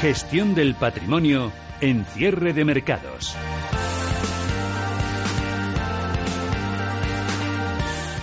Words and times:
Gestión 0.00 0.54
del 0.54 0.74
patrimonio 0.74 1.50
en 1.80 2.04
cierre 2.04 2.52
de 2.52 2.66
mercados. 2.66 3.34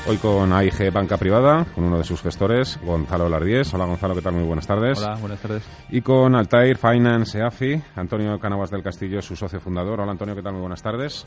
Hoy 0.08 0.18
con 0.18 0.54
AIG 0.54 0.92
Banca 0.94 1.18
Privada, 1.18 1.66
con 1.74 1.86
uno 1.86 1.98
de 1.98 2.04
sus 2.04 2.22
gestores, 2.22 2.80
Gonzalo 2.84 3.28
Lardíez. 3.28 3.74
Hola 3.74 3.86
Gonzalo, 3.86 4.14
¿qué 4.14 4.22
tal? 4.22 4.34
Muy 4.34 4.44
buenas 4.44 4.68
tardes. 4.68 5.00
Hola, 5.00 5.16
buenas 5.16 5.40
tardes. 5.40 5.64
Y 5.90 6.02
con 6.02 6.36
Altair 6.36 6.78
Finance 6.78 7.40
EAFI, 7.40 7.82
Antonio 7.96 8.38
Cánovas 8.40 8.70
del 8.70 8.84
Castillo, 8.84 9.22
su 9.24 9.36
socio 9.36 9.60
fundador. 9.60 10.00
Hola 10.00 10.12
Antonio, 10.12 10.36
¿qué 10.36 10.44
tal? 10.44 10.54
Muy 10.54 10.62
buenas 10.62 10.84
tardes. 10.84 11.26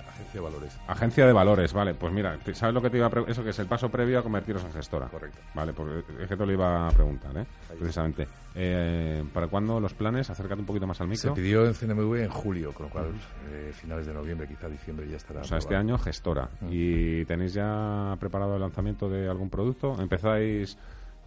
Agencia 0.00 0.32
de 0.34 0.40
valores. 0.40 0.78
Agencia 0.86 1.26
de 1.26 1.32
valores, 1.32 1.72
vale. 1.72 1.94
Pues 1.94 2.12
mira, 2.12 2.38
¿sabes 2.52 2.74
lo 2.74 2.82
que 2.82 2.90
te 2.90 2.96
iba 2.98 3.06
a 3.06 3.10
preguntar? 3.10 3.32
Eso 3.32 3.44
que 3.44 3.50
es 3.50 3.58
el 3.58 3.66
paso 3.66 3.88
previo 3.88 4.18
a 4.18 4.22
convertiros 4.22 4.64
en 4.64 4.72
gestora. 4.72 5.08
Correcto. 5.08 5.38
Vale, 5.54 5.72
porque 5.72 6.22
es 6.22 6.28
que 6.28 6.36
te 6.36 6.46
lo 6.46 6.52
iba 6.52 6.88
a 6.88 6.90
preguntar, 6.90 7.36
¿eh? 7.36 7.46
Precisamente. 7.78 8.26
Eh, 8.54 9.24
¿Para 9.32 9.48
cuándo 9.48 9.80
los 9.80 9.94
planes? 9.94 10.30
Acércate 10.30 10.60
un 10.60 10.66
poquito 10.66 10.86
más 10.86 11.00
al 11.00 11.08
micro. 11.08 11.34
Se 11.34 11.40
pidió 11.40 11.66
en 11.66 11.74
CNMV 11.74 12.14
en 12.16 12.30
julio, 12.30 12.72
con 12.72 12.86
lo 12.86 12.92
cual 12.92 13.06
eh, 13.50 13.72
finales 13.74 14.06
de 14.06 14.14
noviembre, 14.14 14.48
quizá 14.48 14.68
diciembre 14.68 15.08
ya 15.08 15.16
estará. 15.16 15.40
O 15.40 15.44
sea, 15.44 15.58
este 15.58 15.76
año 15.76 15.98
gestora. 15.98 16.48
¿Y 16.68 17.24
tenéis 17.26 17.54
ya 17.54 18.16
preparado 18.18 18.54
el 18.54 18.60
lanzamiento 18.60 19.08
de 19.08 19.28
algún 19.28 19.50
producto? 19.50 20.00
¿Empezáis 20.00 20.78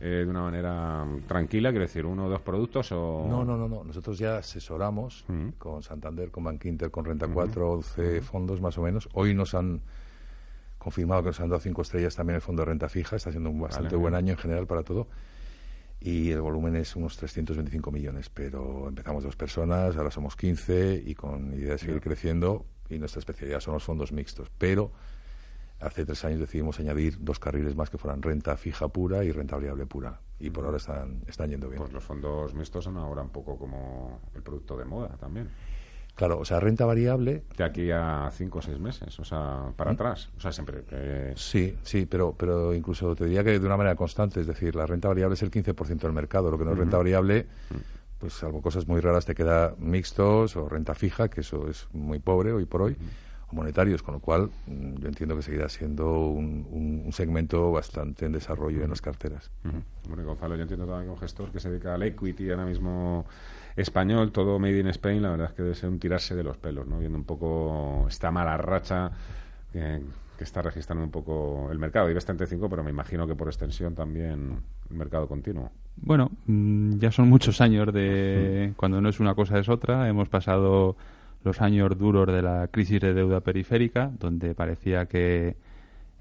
eh, 0.01 0.23
de 0.23 0.27
una 0.27 0.41
manera 0.43 1.05
tranquila, 1.27 1.69
quiero 1.71 1.83
decir, 1.85 2.05
uno 2.05 2.25
o 2.25 2.29
dos 2.29 2.41
productos 2.41 2.91
o...? 2.91 3.25
No, 3.29 3.43
no, 3.43 3.57
no, 3.57 3.67
no. 3.67 3.83
Nosotros 3.83 4.17
ya 4.17 4.37
asesoramos 4.37 5.25
Mm. 5.27 5.49
con 5.57 5.83
Santander, 5.83 6.31
con 6.31 6.43
Bank 6.43 6.63
Inter, 6.65 6.89
con 6.91 7.05
Renta 7.05 7.27
4, 7.27 7.71
11 7.71 8.21
fondos 8.21 8.61
más 8.61 8.77
o 8.77 8.81
menos. 8.83 9.09
Hoy 9.13 9.33
nos 9.33 9.53
han 9.53 9.81
confirmado 10.77 11.21
que 11.23 11.27
nos 11.29 11.39
han 11.41 11.49
dado 11.49 11.59
cinco 11.59 11.81
estrellas 11.81 12.15
también 12.15 12.35
el 12.35 12.41
fondo 12.41 12.61
de 12.61 12.67
renta 12.67 12.87
fija. 12.87 13.15
Está 13.17 13.31
siendo 13.31 13.49
un 13.49 13.59
bastante 13.59 13.89
Vale, 13.95 13.97
buen 14.01 14.15
año 14.15 14.31
en 14.33 14.37
general 14.39 14.65
para 14.65 14.83
todo. 14.83 15.07
Y 15.99 16.31
el 16.31 16.39
volumen 16.39 16.77
es 16.77 16.95
unos 16.95 17.17
325 17.17 17.91
millones, 17.91 18.29
pero 18.29 18.87
empezamos 18.87 19.21
dos 19.21 19.35
personas, 19.35 19.97
ahora 19.97 20.09
somos 20.11 20.37
15 20.37 21.03
y 21.05 21.13
con 21.13 21.53
idea 21.53 21.73
de 21.73 21.77
seguir 21.77 21.99
creciendo. 21.99 22.65
Y 22.89 22.97
nuestra 22.97 23.19
especialidad 23.19 23.59
son 23.59 23.73
los 23.73 23.83
fondos 23.83 24.13
mixtos. 24.13 24.49
Pero 24.57 24.91
hace 25.81 26.05
tres 26.05 26.23
años 26.25 26.39
decidimos 26.39 26.79
añadir 26.79 27.17
dos 27.19 27.39
carriles 27.39 27.75
más 27.75 27.89
que 27.89 27.97
fueran 27.97 28.21
renta 28.21 28.55
fija 28.57 28.87
pura 28.87 29.23
y 29.23 29.31
renta 29.31 29.55
variable 29.55 29.85
pura. 29.85 30.19
Y 30.39 30.49
por 30.49 30.65
ahora 30.65 30.77
están, 30.77 31.21
están 31.27 31.49
yendo 31.49 31.67
bien. 31.69 31.81
Pues 31.81 31.91
los 31.93 32.03
fondos 32.03 32.53
mixtos 32.53 32.83
son 32.85 32.97
ahora 32.97 33.21
un 33.21 33.29
poco 33.29 33.57
como 33.57 34.21
el 34.35 34.41
producto 34.41 34.77
de 34.77 34.85
moda 34.85 35.09
también. 35.19 35.49
Claro, 36.15 36.37
o 36.39 36.43
sea, 36.43 36.59
renta 36.59 36.85
variable 36.85 37.43
De 37.55 37.63
aquí 37.63 37.91
a 37.91 38.29
cinco 38.33 38.59
o 38.59 38.61
seis 38.61 38.77
meses, 38.77 39.17
o 39.19 39.23
sea, 39.23 39.71
para 39.77 39.91
¿Mm? 39.91 39.93
atrás. 39.93 40.29
O 40.37 40.41
sea, 40.41 40.51
siempre. 40.51 40.83
eh, 40.91 41.33
Sí, 41.37 41.77
sí, 41.81 42.05
pero, 42.05 42.35
pero 42.37 42.73
incluso 42.73 43.15
te 43.15 43.23
diría 43.25 43.41
que 43.43 43.57
de 43.57 43.65
una 43.65 43.77
manera 43.77 43.95
constante, 43.95 44.41
es 44.41 44.47
decir, 44.47 44.75
la 44.75 44.85
renta 44.85 45.07
variable 45.07 45.35
es 45.35 45.43
el 45.43 45.51
15% 45.51 45.99
del 45.99 46.11
mercado, 46.11 46.51
lo 46.51 46.57
que 46.57 46.65
no 46.65 46.73
es 46.73 46.77
renta 46.77 46.97
variable, 46.97 47.47
pues 48.17 48.33
salvo 48.33 48.61
cosas 48.61 48.85
muy 48.85 48.99
raras 48.99 49.25
te 49.25 49.33
queda 49.33 49.75
mixtos 49.77 50.57
o 50.57 50.67
renta 50.67 50.93
fija, 50.93 51.29
que 51.29 51.39
eso 51.39 51.69
es 51.69 51.87
muy 51.93 52.19
pobre 52.19 52.51
hoy 52.51 52.65
por 52.65 52.81
hoy, 52.81 52.97
monetarios, 53.51 54.03
con 54.03 54.13
lo 54.15 54.19
cual 54.19 54.49
mm, 54.67 54.95
yo 54.99 55.07
entiendo 55.07 55.35
que 55.35 55.41
seguirá 55.41 55.69
siendo 55.69 56.27
un, 56.27 56.67
un- 56.71 57.01
un 57.05 57.11
segmento 57.13 57.71
bastante 57.71 58.25
en 58.25 58.31
desarrollo 58.31 58.83
en 58.83 58.89
las 58.89 59.01
carteras. 59.01 59.49
Ujú. 59.65 59.77
Bueno, 60.07 60.23
Gonzalo, 60.25 60.55
yo 60.55 60.61
entiendo 60.63 60.85
también 60.85 61.05
que 61.07 61.11
un 61.13 61.17
gestor 61.19 61.51
que 61.51 61.59
se 61.59 61.69
dedica 61.69 61.93
al 61.95 62.03
equity 62.03 62.49
ahora 62.51 62.65
mismo 62.65 63.25
español, 63.75 64.31
todo 64.31 64.59
made 64.59 64.79
in 64.79 64.87
Spain, 64.87 65.21
la 65.21 65.29
verdad 65.31 65.47
es 65.49 65.53
que 65.53 65.63
debe 65.63 65.75
ser 65.75 65.89
un 65.89 65.99
tirarse 65.99 66.35
de 66.35 66.43
los 66.43 66.57
pelos, 66.57 66.85
¿no? 66.87 66.99
Viendo 66.99 67.17
un 67.17 67.23
poco 67.23 68.05
esta 68.09 68.29
mala 68.31 68.57
racha 68.57 69.11
que, 69.71 70.01
que 70.37 70.43
está 70.43 70.61
registrando 70.61 71.03
un 71.03 71.11
poco 71.11 71.69
el 71.71 71.79
mercado. 71.79 72.09
IBEX 72.09 72.25
35, 72.25 72.69
pero 72.69 72.83
me 72.83 72.89
imagino 72.89 73.25
que 73.27 73.35
por 73.35 73.47
extensión 73.47 73.95
también 73.95 74.59
el 74.89 74.95
mercado 74.95 75.27
continuo. 75.27 75.71
Bueno, 75.97 76.29
mm, 76.47 76.97
ya 76.97 77.11
son 77.11 77.29
muchos 77.29 77.61
años 77.61 77.93
de 77.93 78.73
cuando 78.77 79.01
no 79.01 79.09
es 79.09 79.19
una 79.19 79.35
cosa 79.35 79.59
es 79.59 79.69
otra. 79.69 80.07
Hemos 80.09 80.29
pasado 80.29 80.95
los 81.43 81.61
años 81.61 81.97
duros 81.97 82.27
de 82.27 82.41
la 82.41 82.67
crisis 82.67 82.99
de 82.99 83.13
deuda 83.13 83.39
periférica, 83.41 84.11
donde 84.19 84.55
parecía 84.55 85.05
que 85.05 85.55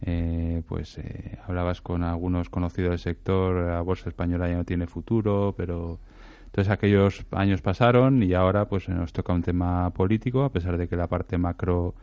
eh, 0.02 0.62
pues 0.68 0.98
eh, 0.98 1.38
hablabas 1.46 1.80
con 1.80 2.04
algunos 2.04 2.50
conocidos 2.50 2.90
del 2.90 2.98
sector, 2.98 3.66
la 3.66 3.80
bolsa 3.80 4.08
española 4.08 4.48
ya 4.48 4.56
no 4.56 4.64
tiene 4.64 4.86
futuro, 4.86 5.54
pero 5.56 5.98
entonces 6.46 6.72
aquellos 6.72 7.24
años 7.32 7.62
pasaron 7.62 8.22
y 8.22 8.34
ahora 8.34 8.66
pues 8.66 8.88
nos 8.88 9.12
toca 9.12 9.32
un 9.32 9.42
tema 9.42 9.90
político, 9.90 10.44
a 10.44 10.52
pesar 10.52 10.78
de 10.78 10.88
que 10.88 10.96
la 10.96 11.08
parte 11.08 11.36
macro 11.36 11.94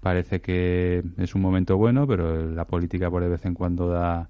parece 0.00 0.40
que 0.40 1.02
es 1.16 1.34
un 1.34 1.42
momento 1.42 1.76
bueno, 1.76 2.06
pero 2.06 2.44
la 2.50 2.66
política 2.66 3.10
por 3.10 3.22
de 3.22 3.28
vez 3.28 3.46
en 3.46 3.54
cuando 3.54 3.88
da 3.88 4.28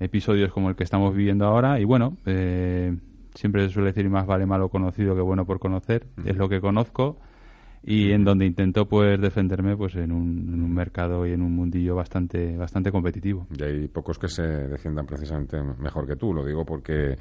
episodios 0.00 0.50
como 0.50 0.70
el 0.70 0.76
que 0.76 0.84
estamos 0.84 1.14
viviendo 1.14 1.46
ahora 1.46 1.78
y 1.78 1.84
bueno, 1.84 2.16
eh, 2.26 2.96
siempre 3.34 3.66
se 3.66 3.74
suele 3.74 3.92
decir 3.92 4.08
más 4.10 4.26
vale 4.26 4.46
malo 4.46 4.70
conocido 4.70 5.14
que 5.14 5.20
bueno 5.20 5.44
por 5.44 5.60
conocer, 5.60 6.06
es 6.24 6.36
lo 6.36 6.48
que 6.48 6.60
conozco 6.60 7.18
y 7.86 8.12
en 8.12 8.24
donde 8.24 8.46
intento 8.46 8.86
pues 8.86 9.20
defenderme 9.20 9.76
pues 9.76 9.94
en 9.96 10.10
un, 10.10 10.50
en 10.54 10.62
un 10.62 10.74
mercado 10.74 11.26
y 11.26 11.32
en 11.32 11.42
un 11.42 11.54
mundillo 11.54 11.94
bastante 11.94 12.56
bastante 12.56 12.90
competitivo. 12.90 13.46
Y 13.56 13.62
hay 13.62 13.88
pocos 13.88 14.18
que 14.18 14.28
se 14.28 14.42
defiendan 14.42 15.06
precisamente 15.06 15.62
mejor 15.62 16.06
que 16.06 16.16
tú, 16.16 16.32
lo 16.32 16.44
digo 16.44 16.64
porque 16.64 17.16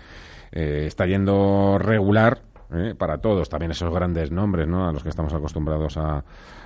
eh, 0.51 0.83
está 0.87 1.05
yendo 1.05 1.77
regular 1.79 2.41
¿eh? 2.71 2.95
para 2.97 3.17
todos, 3.17 3.49
también 3.49 3.71
esos 3.71 3.93
grandes 3.93 4.31
nombres 4.31 4.67
¿no? 4.67 4.87
a 4.87 4.93
los 4.93 5.03
que 5.03 5.09
estamos 5.09 5.33
acostumbrados 5.33 5.97
a, 5.97 6.23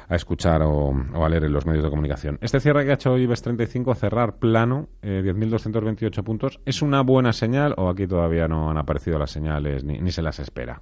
a 0.10 0.16
escuchar 0.16 0.62
o, 0.62 0.94
a 1.14 1.30
leer 1.30 1.46
en 1.46 1.54
los 1.54 1.66
medios 1.66 1.84
de 1.84 1.90
comunicación. 1.90 2.38
Este 2.42 2.60
cierre 2.60 2.86
que 2.86 2.92
ha 2.92 2.96
hecho 2.96 3.18
IBEX 3.18 3.42
35, 3.42 3.96
cerrar 3.96 4.38
plano, 4.38 4.90
eh, 5.02 5.24
10.228 5.26 6.24
puntos, 6.24 6.60
¿es 6.66 6.84
una 6.84 7.02
buena 7.02 7.34
señal 7.34 7.74
o 7.78 7.90
aquí 7.90 8.06
todavía 8.08 8.48
no 8.48 8.70
han 8.70 8.78
aparecido 8.78 9.18
las 9.18 9.32
señales 9.32 9.84
ni, 9.84 10.00
ni 10.00 10.12
se 10.12 10.22
las 10.22 10.40
espera? 10.40 10.82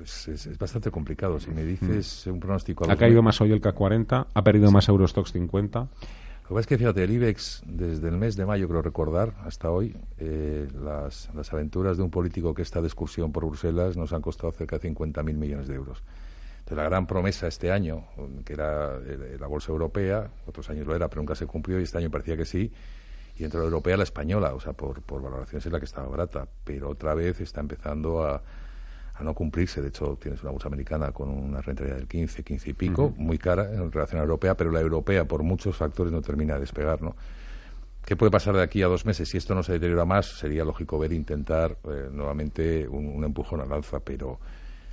Pues 0.00 0.28
es, 0.28 0.46
es 0.46 0.56
bastante 0.56 0.90
complicado. 0.90 1.38
Si 1.38 1.50
me 1.50 1.62
dices 1.62 2.26
un 2.26 2.40
pronóstico... 2.40 2.90
¿Ha 2.90 2.96
caído 2.96 3.22
más 3.22 3.38
hoy 3.42 3.52
el 3.52 3.60
K40? 3.60 4.28
¿Ha 4.32 4.42
perdido 4.42 4.70
más 4.70 4.88
Eurostox 4.88 5.30
50? 5.32 5.78
Lo 5.80 5.88
que 5.88 6.48
pasa 6.48 6.60
es 6.60 6.66
que, 6.68 6.78
fíjate, 6.78 7.04
el 7.04 7.10
IBEX, 7.10 7.62
desde 7.66 8.08
el 8.08 8.16
mes 8.16 8.34
de 8.34 8.46
mayo, 8.46 8.66
creo 8.66 8.80
recordar, 8.80 9.34
hasta 9.44 9.70
hoy, 9.70 9.94
eh, 10.16 10.66
las, 10.82 11.28
las 11.34 11.52
aventuras 11.52 11.98
de 11.98 12.02
un 12.02 12.10
político 12.10 12.54
que 12.54 12.62
está 12.62 12.80
de 12.80 12.86
excursión 12.86 13.30
por 13.30 13.44
Bruselas 13.44 13.98
nos 13.98 14.14
han 14.14 14.22
costado 14.22 14.50
cerca 14.52 14.78
de 14.78 14.88
50.000 14.88 15.34
millones 15.34 15.68
de 15.68 15.74
euros. 15.74 16.02
Entonces, 16.60 16.78
la 16.78 16.84
gran 16.84 17.06
promesa 17.06 17.46
este 17.46 17.70
año, 17.70 18.04
que 18.46 18.54
era 18.54 18.96
eh, 19.04 19.36
la 19.38 19.48
bolsa 19.48 19.70
europea, 19.70 20.30
otros 20.46 20.70
años 20.70 20.86
lo 20.86 20.96
era, 20.96 21.08
pero 21.08 21.20
nunca 21.20 21.34
se 21.34 21.44
cumplió, 21.44 21.78
y 21.78 21.82
este 21.82 21.98
año 21.98 22.10
parecía 22.10 22.38
que 22.38 22.46
sí, 22.46 22.72
y 23.36 23.42
dentro 23.42 23.60
de 23.60 23.66
la 23.66 23.68
europea 23.68 23.98
la 23.98 24.04
española, 24.04 24.54
o 24.54 24.60
sea, 24.60 24.72
por, 24.72 25.02
por 25.02 25.20
valoraciones 25.20 25.66
es 25.66 25.70
la 25.70 25.78
que 25.78 25.84
estaba 25.84 26.08
barata, 26.08 26.48
pero 26.64 26.88
otra 26.88 27.12
vez 27.12 27.38
está 27.42 27.60
empezando 27.60 28.24
a, 28.24 28.42
a 29.20 29.24
no 29.24 29.34
cumplirse. 29.34 29.82
De 29.82 29.88
hecho, 29.88 30.16
tienes 30.20 30.42
una 30.42 30.52
bolsa 30.52 30.68
americana 30.68 31.12
con 31.12 31.28
una 31.28 31.60
rentabilidad 31.60 31.98
del 31.98 32.08
15, 32.08 32.42
15 32.42 32.70
y 32.70 32.72
pico, 32.72 33.12
muy 33.16 33.38
cara 33.38 33.72
en 33.72 33.90
relación 33.92 34.18
a 34.18 34.22
la 34.22 34.26
europea, 34.26 34.56
pero 34.56 34.70
la 34.70 34.80
europea, 34.80 35.24
por 35.24 35.42
muchos 35.42 35.76
factores, 35.76 36.12
no 36.12 36.22
termina 36.22 36.54
de 36.54 36.60
despegar, 36.60 37.02
¿no? 37.02 37.14
¿Qué 38.04 38.16
puede 38.16 38.30
pasar 38.30 38.56
de 38.56 38.62
aquí 38.62 38.82
a 38.82 38.86
dos 38.86 39.04
meses? 39.04 39.28
Si 39.28 39.36
esto 39.36 39.54
no 39.54 39.62
se 39.62 39.72
deteriora 39.72 40.04
más, 40.04 40.26
sería 40.38 40.64
lógico 40.64 40.98
ver 40.98 41.12
intentar 41.12 41.76
eh, 41.84 42.08
nuevamente 42.10 42.88
un, 42.88 43.06
un 43.06 43.24
empujón 43.24 43.60
al 43.60 43.72
alza, 43.72 44.00
pero 44.00 44.38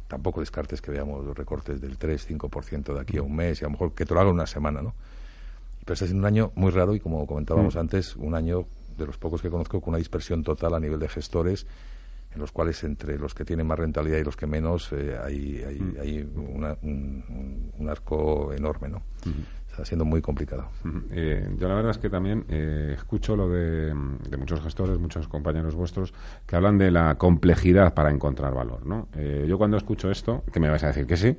tampoco 0.08 0.40
descartes 0.40 0.82
que 0.82 0.92
veamos 0.92 1.26
los 1.26 1.36
recortes 1.36 1.82
del 1.82 1.98
3-5% 1.98 2.94
de 2.94 3.00
aquí 3.00 3.18
a 3.18 3.22
un 3.22 3.36
mes 3.36 3.62
y 3.62 3.66
a 3.66 3.68
lo 3.68 3.72
mejor 3.72 3.94
que 3.94 4.06
te 4.06 4.14
lo 4.14 4.20
haga 4.20 4.30
una 4.30 4.46
semana, 4.46 4.82
¿no? 4.82 4.94
Pero 5.84 5.94
está 5.94 6.06
siendo 6.06 6.20
un 6.20 6.26
año 6.26 6.52
muy 6.56 6.72
raro 6.72 6.94
y, 6.96 7.00
como 7.00 7.26
comentábamos 7.26 7.76
Mm. 7.76 7.80
antes, 7.80 8.16
un 8.18 8.36
año 8.36 8.66
de 8.98 9.06
los 9.06 9.18
pocos 9.18 9.42
que 9.42 9.50
conozco 9.50 9.80
con 9.80 9.90
una 9.92 10.00
dispersión 10.00 10.44
total 10.44 10.74
a 10.74 10.80
nivel 10.80 11.00
de 11.00 11.08
gestores, 11.08 11.66
en 12.34 12.40
los 12.42 12.52
cuales 12.52 12.84
entre 12.84 13.18
los 13.18 13.34
que 13.34 13.46
tienen 13.46 13.66
más 13.68 13.80
rentabilidad 13.80 14.20
y 14.20 14.24
los 14.24 14.36
que 14.38 14.48
menos 14.48 14.92
eh, 14.94 15.18
hay, 15.24 15.64
hay, 15.68 15.80
Mm. 15.80 15.96
hay 16.00 16.30
una- 16.36 16.78
un, 16.82 17.88
arco 17.90 18.54
enorme, 18.54 18.90
¿no? 18.90 19.02
Está 19.70 19.86
siendo 19.86 20.06
muy 20.06 20.22
complicado. 20.22 20.70
Eh, 21.12 21.50
yo 21.58 21.68
la 21.68 21.76
verdad 21.76 21.92
es 21.92 21.98
que 22.00 22.10
también 22.10 22.46
eh, 22.50 22.94
escucho 22.98 23.36
lo 23.36 23.48
de, 23.50 23.94
de 24.30 24.38
muchos 24.38 24.62
gestores, 24.62 24.98
muchos 25.00 25.28
compañeros 25.28 25.76
vuestros, 25.76 26.14
que 26.46 26.56
hablan 26.56 26.78
de 26.78 26.92
la 26.92 27.16
complejidad 27.18 27.94
para 27.94 28.10
encontrar 28.12 28.54
valor, 28.54 28.86
¿no? 28.86 29.08
Eh, 29.16 29.46
yo 29.48 29.58
cuando 29.58 29.78
escucho 29.78 30.10
esto, 30.12 30.44
que 30.52 30.60
me 30.60 30.70
vais 30.70 30.84
a 30.84 30.88
decir 30.88 31.06
que 31.06 31.16
sí, 31.16 31.38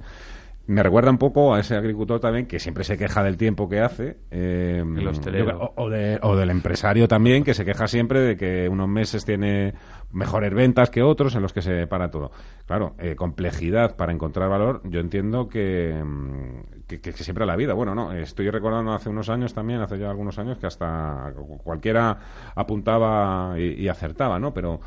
Me 0.69 0.83
recuerda 0.83 1.11
un 1.11 1.17
poco 1.17 1.55
a 1.55 1.61
ese 1.61 1.77
agricultor 1.77 2.21
también 2.21 2.45
que 2.47 2.61
siempre 2.61 2.85
se 2.85 2.99
queja 2.99 3.23
del 3.23 3.39
tiempo 3.39 3.71
que 3.71 3.81
hace. 3.81 4.19
Eh, 4.31 4.85
El 4.97 5.09
hostelero. 5.09 5.47
yo- 5.59 5.73
o, 5.77 5.89
de- 5.89 6.19
o 6.23 6.37
del 6.37 6.51
empresario 6.51 7.09
también, 7.09 7.43
que 7.43 7.55
se 7.55 7.65
queja 7.65 7.87
siempre 7.89 8.21
de 8.21 8.37
que 8.37 8.69
unos 8.69 8.87
meses 8.87 9.25
tiene 9.25 9.73
mejores 10.13 10.53
ventas 10.53 10.91
que 10.91 11.03
otros 11.03 11.35
en 11.35 11.41
los 11.41 11.55
que 11.55 11.63
se 11.63 11.87
para 11.87 12.11
todo. 12.11 12.33
Claro, 12.67 12.95
eh, 12.99 13.17
complejidad 13.17 13.97
para 13.97 14.13
encontrar 14.13 14.51
valor, 14.51 14.83
yo 14.85 15.01
entiendo 15.01 15.49
que, 15.49 16.03
mm, 16.05 16.85
que, 16.87 17.01
que- 17.01 17.13
siempre 17.15 17.47
la 17.47 17.57
vida. 17.57 17.73
Bueno, 17.73 17.95
no, 17.95 18.13
estoy 18.13 18.51
recordando 18.51 18.93
hace 18.93 19.09
unos 19.09 19.31
años 19.31 19.55
también, 19.55 19.81
hace 19.81 19.99
ya 19.99 20.11
algunos 20.11 20.39
años, 20.39 20.59
que 20.59 20.67
hasta 20.67 21.33
cualquiera 21.65 22.19
apuntaba 22.55 23.55
y, 23.59 23.73
y 23.85 23.89
acertaba, 23.89 24.39
¿no? 24.39 24.53
Pero 24.53 24.81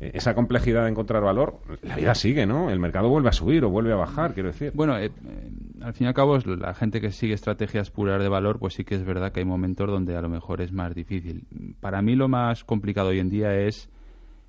esa 0.00 0.34
complejidad 0.34 0.84
de 0.84 0.90
encontrar 0.90 1.22
valor, 1.22 1.60
la 1.82 1.96
vida 1.96 2.14
sigue, 2.14 2.46
¿no? 2.46 2.70
El 2.70 2.78
mercado 2.78 3.08
vuelve 3.08 3.28
a 3.28 3.32
subir 3.32 3.64
o 3.64 3.70
vuelve 3.70 3.92
a 3.92 3.96
bajar, 3.96 4.34
quiero 4.34 4.48
decir. 4.48 4.72
Bueno, 4.74 4.98
eh, 4.98 5.06
eh, 5.06 5.50
al 5.82 5.92
fin 5.92 6.06
y 6.06 6.08
al 6.08 6.14
cabo, 6.14 6.38
la 6.38 6.74
gente 6.74 7.00
que 7.00 7.12
sigue 7.12 7.34
estrategias 7.34 7.90
puras 7.90 8.20
de 8.20 8.28
valor, 8.28 8.58
pues 8.58 8.74
sí 8.74 8.84
que 8.84 8.94
es 8.94 9.04
verdad 9.04 9.32
que 9.32 9.40
hay 9.40 9.46
momentos 9.46 9.88
donde 9.88 10.16
a 10.16 10.22
lo 10.22 10.28
mejor 10.28 10.62
es 10.62 10.72
más 10.72 10.94
difícil. 10.94 11.46
Para 11.80 12.00
mí 12.02 12.16
lo 12.16 12.28
más 12.28 12.64
complicado 12.64 13.08
hoy 13.08 13.18
en 13.18 13.28
día 13.28 13.54
es 13.54 13.90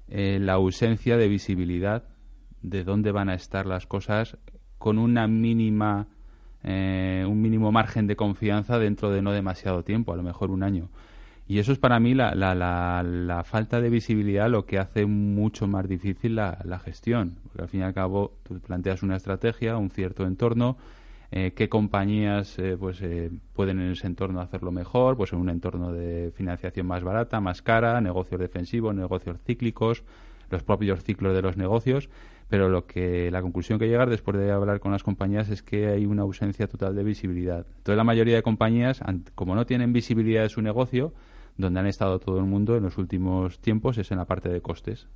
eh, 0.08 0.40
la 0.40 0.54
ausencia 0.54 1.18
de 1.18 1.28
visibilidad 1.28 2.04
de 2.62 2.84
dónde 2.84 3.12
van 3.12 3.30
a 3.30 3.34
estar 3.34 3.66
las 3.66 3.88
cosas 3.88 4.38
con 4.78 4.98
una 4.98 5.28
mínima 5.28 6.08
eh, 6.64 7.26
un 7.28 7.42
mínimo 7.42 7.72
margen 7.72 8.06
de 8.06 8.16
confianza 8.16 8.78
dentro 8.78 9.10
de 9.10 9.22
no 9.22 9.32
demasiado 9.32 9.84
tiempo, 9.84 10.14
a 10.14 10.16
lo 10.16 10.24
mejor 10.24 10.52
un 10.52 10.64
año. 10.64 10.90
Y 11.48 11.60
eso 11.60 11.72
es 11.72 11.80
para 11.80 12.00
mí 12.00 12.14
la, 12.14 12.34
la, 12.34 12.56
la, 13.04 13.44
falta 13.44 13.82
de 13.82 13.90
visibilidad 13.90 14.50
lo 14.50 14.66
que 14.66 14.80
hace 14.80 15.06
mucho 15.06 15.68
más 15.68 15.88
difícil 15.88 16.36
la, 16.36 16.60
la 16.64 16.80
gestión. 16.80 17.36
Porque 17.44 17.64
al 17.64 17.68
fin 17.68 17.82
y 17.82 17.84
al 17.84 17.94
cabo 17.94 18.34
tú 18.44 18.60
planteas 18.60 19.04
una 19.04 19.18
estrategia, 19.18 19.76
un 19.78 19.90
cierto 19.90 20.26
entorno, 20.26 20.78
eh, 21.34 21.54
qué 21.56 21.70
compañías 21.70 22.60
eh, 22.60 22.76
pues 22.78 23.02
eh, 23.02 23.32
pueden 23.54 23.80
en 23.80 23.92
ese 23.94 24.06
entorno 24.06 24.42
hacerlo 24.42 24.74
mejor, 24.74 25.16
pues 25.16 25.32
en 25.32 25.40
un 25.40 25.50
entorno 25.50 25.94
de 25.94 26.34
financiación 26.36 26.86
más 26.86 27.04
barata, 27.04 27.40
más 27.40 27.62
cara, 27.62 28.02
negocios 28.02 28.40
defensivos, 28.42 28.94
negocios 28.94 29.38
cíclicos, 29.46 30.04
los 30.50 30.62
propios 30.64 31.02
ciclos 31.06 31.34
de 31.34 31.42
los 31.42 31.56
negocios, 31.56 32.10
pero 32.50 32.68
lo 32.68 32.86
que 32.86 33.32
la 33.32 33.42
conclusión 33.42 33.80
que 33.80 33.88
llegar 33.88 34.10
después 34.10 34.36
de 34.36 34.52
hablar 34.52 34.82
con 34.82 34.92
las 34.92 35.04
compañías 35.04 35.50
es 35.50 35.64
que 35.64 35.88
hay 35.88 36.06
una 36.06 36.24
ausencia 36.24 36.68
total 36.68 36.98
de 36.98 37.04
visibilidad. 37.06 37.66
Entonces 37.78 37.96
la 37.96 38.04
mayoría 38.04 38.36
de 38.36 38.44
compañías, 38.44 39.02
como 39.34 39.56
no 39.56 39.66
tienen 39.66 39.94
visibilidad 39.94 40.44
de 40.44 40.50
su 40.50 40.62
negocio, 40.62 41.14
donde 41.62 41.80
han 41.80 41.88
estado 41.88 42.20
todo 42.20 42.38
el 42.40 42.46
mundo 42.46 42.76
en 42.76 42.84
los 42.84 42.98
últimos 42.98 43.60
tiempos 43.60 43.98
es 43.98 44.12
en 44.12 44.18
la 44.18 44.26
parte 44.26 44.50
de 44.50 44.62
costes. 44.62 45.08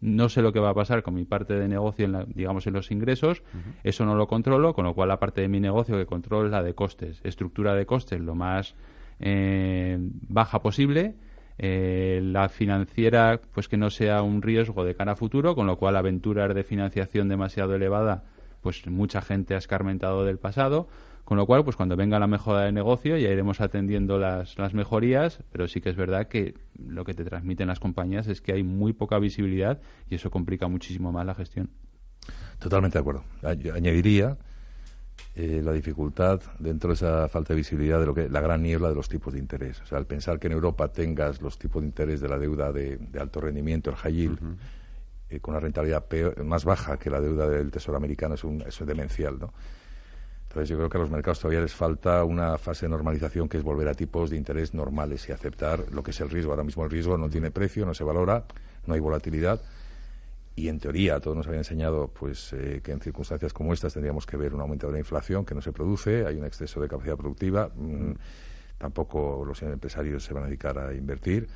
No 0.00 0.28
sé 0.28 0.42
lo 0.42 0.52
que 0.52 0.60
va 0.60 0.70
a 0.70 0.74
pasar 0.74 1.02
con 1.02 1.14
mi 1.14 1.24
parte 1.24 1.54
de 1.54 1.66
negocio, 1.66 2.04
en 2.04 2.12
la- 2.12 2.24
digamos, 2.24 2.66
en 2.68 2.74
los 2.74 2.92
ingresos. 2.92 3.42
Eso 3.82 4.04
no 4.04 4.14
lo 4.14 4.28
controlo, 4.28 4.72
con 4.72 4.84
lo 4.84 4.94
cual 4.94 5.08
la 5.08 5.18
parte 5.18 5.40
de 5.40 5.48
mi 5.48 5.58
negocio 5.58 5.96
que 5.96 6.06
controlo 6.06 6.46
es 6.46 6.52
la 6.52 6.62
de 6.62 6.74
costes. 6.74 7.20
Estructura 7.24 7.74
de 7.74 7.84
costes 7.86 8.20
lo 8.20 8.36
más 8.36 8.76
eh, 9.18 9.98
baja 10.28 10.62
posible. 10.62 11.16
Eh, 11.58 12.20
la 12.22 12.48
financiera, 12.48 13.40
pues 13.52 13.66
que 13.68 13.76
no 13.76 13.90
sea 13.90 14.22
un 14.22 14.42
riesgo 14.42 14.84
de 14.84 14.94
cara 14.94 15.12
a 15.12 15.16
futuro, 15.16 15.56
con 15.56 15.66
lo 15.66 15.76
cual 15.76 15.96
aventuras 15.96 16.54
de 16.54 16.62
financiación 16.62 17.28
demasiado 17.28 17.74
elevada, 17.74 18.22
pues 18.62 18.86
mucha 18.86 19.20
gente 19.20 19.54
ha 19.56 19.58
escarmentado 19.58 20.24
del 20.24 20.38
pasado. 20.38 20.86
Con 21.28 21.36
lo 21.36 21.44
cual, 21.44 21.62
pues 21.62 21.76
cuando 21.76 21.94
venga 21.94 22.18
la 22.18 22.26
mejora 22.26 22.62
de 22.62 22.72
negocio 22.72 23.18
ya 23.18 23.28
iremos 23.28 23.60
atendiendo 23.60 24.18
las, 24.18 24.56
las 24.56 24.72
mejorías, 24.72 25.40
pero 25.52 25.68
sí 25.68 25.82
que 25.82 25.90
es 25.90 25.96
verdad 25.96 26.26
que 26.26 26.54
lo 26.82 27.04
que 27.04 27.12
te 27.12 27.22
transmiten 27.22 27.68
las 27.68 27.80
compañías 27.80 28.28
es 28.28 28.40
que 28.40 28.54
hay 28.54 28.62
muy 28.62 28.94
poca 28.94 29.18
visibilidad 29.18 29.78
y 30.08 30.14
eso 30.14 30.30
complica 30.30 30.68
muchísimo 30.68 31.12
más 31.12 31.26
la 31.26 31.34
gestión. 31.34 31.68
Totalmente 32.58 32.96
de 32.96 33.00
acuerdo. 33.00 33.24
Añadiría 33.42 34.38
eh, 35.34 35.60
la 35.62 35.72
dificultad 35.72 36.40
dentro 36.58 36.88
de 36.88 36.94
esa 36.94 37.28
falta 37.28 37.52
de 37.52 37.58
visibilidad 37.58 38.00
de 38.00 38.06
lo 38.06 38.14
que 38.14 38.30
la 38.30 38.40
gran 38.40 38.62
niebla 38.62 38.88
de 38.88 38.94
los 38.94 39.10
tipos 39.10 39.34
de 39.34 39.38
interés. 39.38 39.82
O 39.82 39.84
sea, 39.84 39.98
al 39.98 40.06
pensar 40.06 40.38
que 40.38 40.46
en 40.46 40.54
Europa 40.54 40.88
tengas 40.88 41.42
los 41.42 41.58
tipos 41.58 41.82
de 41.82 41.88
interés 41.88 42.22
de 42.22 42.28
la 42.30 42.38
deuda 42.38 42.72
de, 42.72 42.96
de 42.96 43.20
alto 43.20 43.42
rendimiento, 43.42 43.90
el 43.90 43.96
high 43.96 44.14
yield, 44.14 44.38
eh, 45.28 45.40
con 45.40 45.52
una 45.52 45.60
rentabilidad 45.60 46.06
peor- 46.06 46.42
más 46.42 46.64
baja 46.64 46.98
que 46.98 47.10
la 47.10 47.20
deuda 47.20 47.46
del 47.50 47.70
Tesoro 47.70 47.98
americano, 47.98 48.34
es, 48.34 48.44
un, 48.44 48.62
eso 48.62 48.84
es 48.84 48.88
demencial, 48.88 49.38
¿no? 49.38 49.52
Entonces 50.48 50.70
yo 50.70 50.76
creo 50.76 50.88
que 50.88 50.96
a 50.96 51.00
los 51.00 51.10
mercados 51.10 51.40
todavía 51.40 51.60
les 51.60 51.74
falta 51.74 52.24
una 52.24 52.56
fase 52.56 52.86
de 52.86 52.90
normalización 52.90 53.50
que 53.50 53.58
es 53.58 53.62
volver 53.62 53.86
a 53.88 53.94
tipos 53.94 54.30
de 54.30 54.36
interés 54.36 54.72
normales 54.72 55.28
y 55.28 55.32
aceptar 55.32 55.84
lo 55.92 56.02
que 56.02 56.12
es 56.12 56.20
el 56.20 56.30
riesgo. 56.30 56.52
Ahora 56.52 56.64
mismo 56.64 56.84
el 56.84 56.90
riesgo 56.90 57.18
no 57.18 57.28
tiene 57.28 57.50
precio, 57.50 57.84
no 57.84 57.92
se 57.92 58.02
valora, 58.02 58.44
no 58.86 58.94
hay 58.94 59.00
volatilidad 59.00 59.60
y 60.56 60.68
en 60.68 60.80
teoría 60.80 61.20
todos 61.20 61.36
nos 61.36 61.46
había 61.46 61.60
enseñado 61.60 62.08
pues 62.08 62.52
eh, 62.54 62.80
que 62.82 62.92
en 62.92 63.00
circunstancias 63.00 63.52
como 63.52 63.74
estas 63.74 63.92
tendríamos 63.92 64.26
que 64.26 64.36
ver 64.36 64.54
un 64.54 64.60
aumento 64.60 64.86
de 64.88 64.94
la 64.94 64.98
inflación 64.98 65.44
que 65.44 65.54
no 65.54 65.60
se 65.60 65.70
produce, 65.70 66.26
hay 66.26 66.36
un 66.36 66.44
exceso 66.44 66.80
de 66.80 66.88
capacidad 66.88 67.16
productiva, 67.16 67.70
mm, 67.76 68.12
tampoco 68.78 69.44
los 69.46 69.62
empresarios 69.62 70.24
se 70.24 70.32
van 70.34 70.44
a 70.44 70.46
dedicar 70.46 70.78
a 70.78 70.94
invertir, 70.94 71.46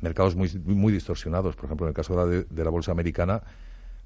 mercados 0.00 0.36
muy, 0.36 0.50
muy 0.64 0.92
distorsionados, 0.92 1.56
por 1.56 1.66
ejemplo 1.66 1.86
en 1.86 1.88
el 1.88 1.94
caso 1.94 2.14
de 2.14 2.18
la, 2.18 2.26
de, 2.26 2.44
de 2.44 2.64
la 2.64 2.70
bolsa 2.70 2.92
americana 2.92 3.42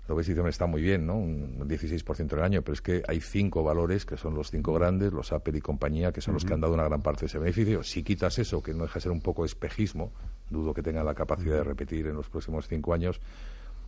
lo 0.08 0.17
dices, 0.17 0.37
"Hombre, 0.37 0.50
está 0.50 0.67
muy 0.67 0.82
bien, 0.82 1.06
¿no? 1.06 1.17
Un 1.17 1.69
16% 1.69 2.37
del 2.37 2.44
año, 2.44 2.62
pero 2.62 2.75
es 2.75 2.82
que 2.82 3.02
hay 3.06 3.20
cinco 3.20 3.62
valores 3.62 4.05
que 4.05 4.17
son 4.17 4.35
los 4.35 4.50
cinco 4.50 4.75
grandes, 4.75 5.12
los 5.12 5.32
Apple 5.32 5.56
y 5.56 5.61
compañía, 5.61 6.12
que 6.12 6.20
son 6.20 6.35
los 6.35 6.44
que 6.44 6.55
han 6.55 6.61
dado 6.61 6.75
una 6.75 6.85
gran 6.85 7.02
parte 7.02 7.20
de 7.20 7.26
ese 7.26 7.38
beneficio. 7.38 7.82
Si 7.82 8.02
quitas 8.02 8.38
eso, 8.38 8.62
que 8.62 8.75
no 8.75 8.82
deja 8.82 8.94
de 8.94 9.00
ser 9.02 9.12
un 9.12 9.20
poco 9.20 9.44
espejismo, 9.44 10.12
dudo 10.50 10.75
que 10.75 10.82
tengan 10.82 11.06
la 11.06 11.14
capacidad 11.14 11.56
de 11.56 11.64
repetir 11.64 12.06
en 12.08 12.14
los 12.14 12.29
próximos 12.29 12.67
cinco 12.67 12.93
años, 12.93 13.20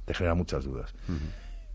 te 0.04 0.14
genera 0.14 0.34
muchas 0.34 0.64
dudas. 0.64 0.94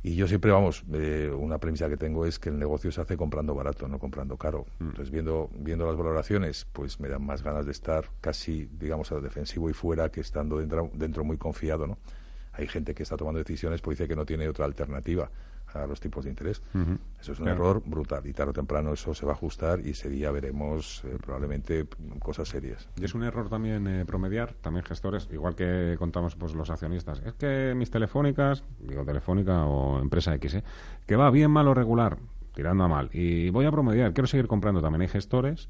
Y 0.03 0.15
yo 0.15 0.27
siempre, 0.27 0.51
vamos, 0.51 0.83
eh, 0.93 1.29
una 1.35 1.57
premisa 1.57 1.89
que 1.89 1.97
tengo 1.97 2.25
es 2.25 2.39
que 2.39 2.49
el 2.49 2.57
negocio 2.59 2.91
se 2.91 3.01
hace 3.01 3.17
comprando 3.17 3.53
barato, 3.55 3.87
no 3.87 3.99
comprando 3.99 4.37
caro. 4.37 4.65
Entonces, 4.79 5.11
viendo, 5.11 5.49
viendo 5.57 5.85
las 5.85 5.97
valoraciones, 5.97 6.65
pues 6.71 6.99
me 6.99 7.09
dan 7.09 7.25
más 7.25 7.43
ganas 7.43 7.65
de 7.65 7.71
estar 7.71 8.05
casi, 8.21 8.69
digamos, 8.79 9.11
a 9.11 9.15
lo 9.15 9.21
defensivo 9.21 9.69
y 9.69 9.73
fuera 9.73 10.09
que 10.09 10.21
estando 10.21 10.59
dentro, 10.59 10.89
dentro 10.93 11.23
muy 11.25 11.37
confiado, 11.37 11.87
¿no? 11.87 11.97
Hay 12.57 12.67
gente 12.67 12.93
que 12.95 13.03
está 13.03 13.15
tomando 13.17 13.39
decisiones 13.39 13.81
porque 13.81 13.95
dice 13.95 14.07
que 14.07 14.15
no 14.15 14.25
tiene 14.25 14.47
otra 14.49 14.65
alternativa 14.65 15.29
a 15.73 15.85
los 15.85 15.99
tipos 15.99 16.23
de 16.23 16.31
interés. 16.31 16.61
Eso 17.19 17.33
es 17.33 17.39
un 17.39 17.45
Claro. 17.45 17.51
error 17.69 17.83
brutal 17.85 18.25
y 18.25 18.33
tarde 18.33 18.51
o 18.51 18.53
temprano 18.53 18.93
eso 18.93 19.13
se 19.13 19.25
va 19.25 19.33
a 19.33 19.35
ajustar 19.35 19.79
y 19.85 19.91
ese 19.91 20.09
día 20.09 20.31
veremos 20.31 21.03
eh, 21.05 21.17
probablemente 21.21 21.85
cosas 22.19 22.47
serias. 22.47 22.87
Y 22.95 23.03
es 23.05 23.13
un 23.13 23.23
error 23.23 23.47
también 23.49 23.85
eh, 23.85 24.05
promediar, 24.05 24.53
también 24.61 24.85
gestores, 24.85 25.27
igual 25.31 25.55
que 25.55 25.95
contamos 25.99 26.35
pues 26.35 26.53
los 26.55 26.69
accionistas. 26.69 27.21
Es 27.25 27.33
que 27.33 27.73
mis 27.75 27.91
telefónicas, 27.91 28.63
digo 28.79 29.03
telefónica 29.05 29.65
o 29.65 29.99
empresa 30.01 30.33
X, 30.35 30.55
¿eh? 30.55 30.63
que 31.05 31.15
va 31.15 31.29
bien, 31.29 31.51
mal 31.51 31.67
o 31.67 31.73
regular, 31.73 32.17
tirando 32.55 32.85
a 32.85 32.87
mal. 32.87 33.09
Y 33.13 33.49
voy 33.51 33.65
a 33.65 33.71
promediar, 33.71 34.13
quiero 34.13 34.25
seguir 34.27 34.47
comprando. 34.47 34.81
También 34.81 35.01
hay 35.01 35.09
gestores, 35.09 35.69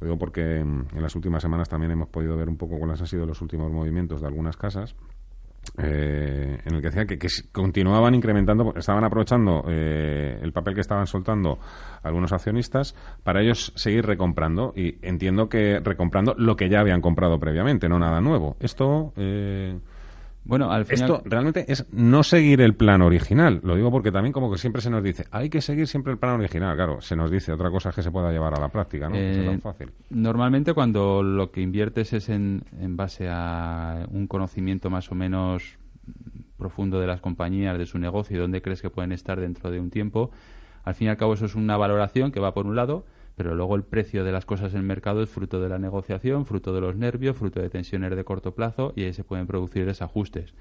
lo 0.00 0.06
digo 0.06 0.18
porque 0.18 0.64
mm, 0.64 0.96
en 0.96 1.02
las 1.02 1.14
últimas 1.14 1.42
semanas 1.42 1.68
también 1.68 1.92
hemos 1.92 2.08
podido 2.08 2.36
ver 2.36 2.48
un 2.48 2.56
poco 2.56 2.78
cuáles 2.78 3.00
han 3.00 3.06
sido 3.06 3.26
los 3.26 3.40
últimos 3.42 3.70
movimientos 3.70 4.20
de 4.22 4.26
algunas 4.26 4.56
casas. 4.56 4.96
Eh, 5.76 6.58
en 6.64 6.74
el 6.74 6.80
que 6.80 6.88
decían 6.88 7.06
que, 7.06 7.18
que 7.18 7.28
continuaban 7.52 8.14
incrementando, 8.14 8.74
estaban 8.76 9.04
aprovechando 9.04 9.64
eh, 9.68 10.38
el 10.42 10.52
papel 10.52 10.74
que 10.74 10.80
estaban 10.80 11.06
soltando 11.06 11.58
algunos 12.02 12.32
accionistas 12.32 12.94
para 13.22 13.42
ellos 13.42 13.72
seguir 13.76 14.06
recomprando 14.06 14.72
y 14.74 14.98
entiendo 15.02 15.48
que 15.48 15.80
recomprando 15.80 16.34
lo 16.36 16.56
que 16.56 16.68
ya 16.68 16.80
habían 16.80 17.00
comprado 17.00 17.38
previamente, 17.38 17.88
no 17.88 17.98
nada 17.98 18.20
nuevo. 18.20 18.56
Esto 18.60 19.12
eh, 19.16 19.78
Bueno, 20.48 20.72
al 20.72 20.86
final... 20.86 21.10
esto 21.10 21.22
realmente 21.26 21.64
es 21.70 21.86
no 21.92 22.22
seguir 22.24 22.60
el 22.62 22.74
plan 22.74 23.02
original. 23.02 23.60
Lo 23.62 23.76
digo 23.76 23.90
porque 23.90 24.10
también 24.10 24.32
como 24.32 24.50
que 24.50 24.58
siempre 24.58 24.80
se 24.82 24.88
nos 24.90 25.04
dice, 25.04 25.26
hay 25.30 25.50
que 25.50 25.60
seguir 25.60 25.86
siempre 25.86 26.12
el 26.12 26.18
plan 26.18 26.40
original. 26.40 26.74
Claro, 26.74 27.00
se 27.00 27.14
nos 27.14 27.30
dice 27.30 27.52
otra 27.52 27.70
cosa 27.70 27.90
es 27.90 27.94
que 27.94 28.02
se 28.02 28.10
pueda 28.10 28.32
llevar 28.32 28.54
a 28.54 28.60
la 28.60 28.70
práctica, 28.70 29.08
¿no? 29.08 29.14
Que 29.14 29.34
sea 29.34 29.42
Eh, 29.42 29.46
tan 29.46 29.60
fácil. 29.60 29.90
Normalmente 30.10 30.72
cuando 30.72 31.22
lo 31.22 31.50
que 31.52 31.60
inviertes 31.60 32.14
es 32.14 32.30
en, 32.30 32.64
en 32.80 32.96
base 32.96 33.28
a 33.30 34.06
un 34.10 34.26
conocimiento 34.26 34.88
más 34.90 35.12
o 35.12 35.14
menos 35.14 35.78
profundo 36.56 36.98
de 36.98 37.06
las 37.06 37.20
compañías, 37.20 37.78
de 37.78 37.86
su 37.86 37.98
negocio 37.98 38.36
y 38.36 38.40
dónde 38.40 38.62
crees 38.62 38.82
que 38.82 38.90
pueden 38.90 39.12
estar 39.12 39.38
dentro 39.38 39.70
de 39.70 39.78
un 39.78 39.90
tiempo, 39.90 40.30
al 40.82 40.94
fin 40.94 41.06
y 41.08 41.10
al 41.10 41.16
cabo 41.18 41.34
eso 41.34 41.44
es 41.44 41.54
una 41.54 41.76
valoración 41.76 42.32
que 42.32 42.40
va 42.40 42.54
por 42.54 42.66
un 42.66 42.74
lado, 42.74 43.04
pero 43.38 43.54
luego 43.54 43.76
el 43.76 43.84
precio 43.84 44.24
de 44.24 44.32
las 44.32 44.44
cosas 44.44 44.72
en 44.72 44.80
el 44.80 44.84
mercado 44.84 45.22
es 45.22 45.30
fruto 45.30 45.60
de 45.60 45.68
la 45.68 45.78
negociación, 45.78 46.44
fruto 46.44 46.74
de 46.74 46.80
los 46.80 46.96
nervios, 46.96 47.36
fruto 47.36 47.60
de 47.60 47.70
tensiones 47.70 48.16
de 48.16 48.24
corto 48.24 48.52
plazo 48.52 48.92
y 48.96 49.04
ahí 49.04 49.12
se 49.12 49.22
pueden 49.22 49.46
producir 49.46 49.86
desajustes. 49.86 50.54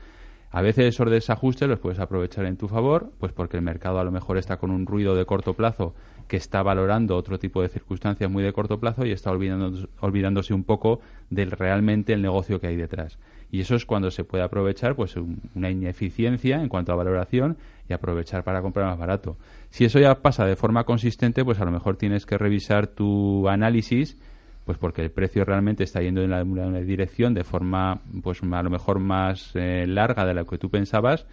A 0.52 0.62
veces 0.62 0.86
esos 0.86 1.10
desajustes 1.10 1.68
los 1.68 1.80
puedes 1.80 1.98
aprovechar 1.98 2.46
en 2.46 2.56
tu 2.56 2.68
favor, 2.68 3.12
pues 3.18 3.34
porque 3.34 3.58
el 3.58 3.64
mercado 3.64 4.00
a 4.00 4.04
lo 4.04 4.12
mejor 4.12 4.38
está 4.38 4.58
con 4.58 4.70
un 4.70 4.86
ruido 4.86 5.16
de 5.16 5.26
corto 5.26 5.56
plazo 5.56 5.96
que 6.28 6.38
está 6.38 6.62
valorando 6.64 7.16
otro 7.16 7.40
tipo 7.40 7.62
de 7.62 7.70
circunstancias 7.70 8.30
muy 8.30 8.44
de 8.44 8.54
corto 8.54 8.80
plazo 8.80 9.06
y 9.06 9.12
está 9.12 9.32
olvidándose, 9.32 9.88
olvidándose 10.00 10.54
un 10.54 10.64
poco 10.64 11.00
del 11.30 11.52
realmente 11.52 12.14
el 12.14 12.22
negocio 12.22 12.60
que 12.60 12.68
hay 12.68 12.76
detrás. 12.76 13.18
Y 13.50 13.62
eso 13.62 13.76
es 13.76 13.86
cuando 13.86 14.12
se 14.12 14.26
puede 14.26 14.44
aprovechar 14.44 14.96
pues 14.96 15.16
un- 15.16 15.40
una 15.56 15.70
ineficiencia 15.70 16.62
en 16.62 16.68
cuanto 16.70 16.92
a 16.92 16.96
valoración 16.96 17.58
y 17.90 17.94
aprovechar 17.94 18.44
para 18.44 18.62
comprar 18.62 18.88
más 18.88 18.98
barato. 19.00 19.38
Si 19.70 19.86
eso 19.86 20.00
ya 20.00 20.16
pasa 20.22 20.46
de 20.46 20.58
forma 20.58 20.84
consistente, 20.84 21.46
pues 21.46 21.60
a 21.62 21.66
lo 21.66 21.72
mejor 21.72 21.96
tienes 21.96 22.26
que 22.26 22.38
revisar 22.38 22.88
tu 22.88 23.48
análisis 23.48 24.18
pues 24.66 24.78
porque 24.78 25.02
el 25.02 25.12
precio 25.12 25.46
realmente 25.46 25.86
está 25.86 26.02
yendo 26.02 26.22
en 26.22 26.30
la- 26.30 26.44
dirección 26.82 27.34
de 27.34 27.46
forma 27.46 28.02
pues 28.22 28.42
a 28.44 28.64
lo 28.64 28.70
mejor 28.70 29.00
más 29.00 29.52
eh, 29.56 29.86
larga 29.88 30.26
de 30.26 30.34
la 30.34 30.44
que 30.44 30.58
tú 30.58 30.70
pensabas 30.70 31.26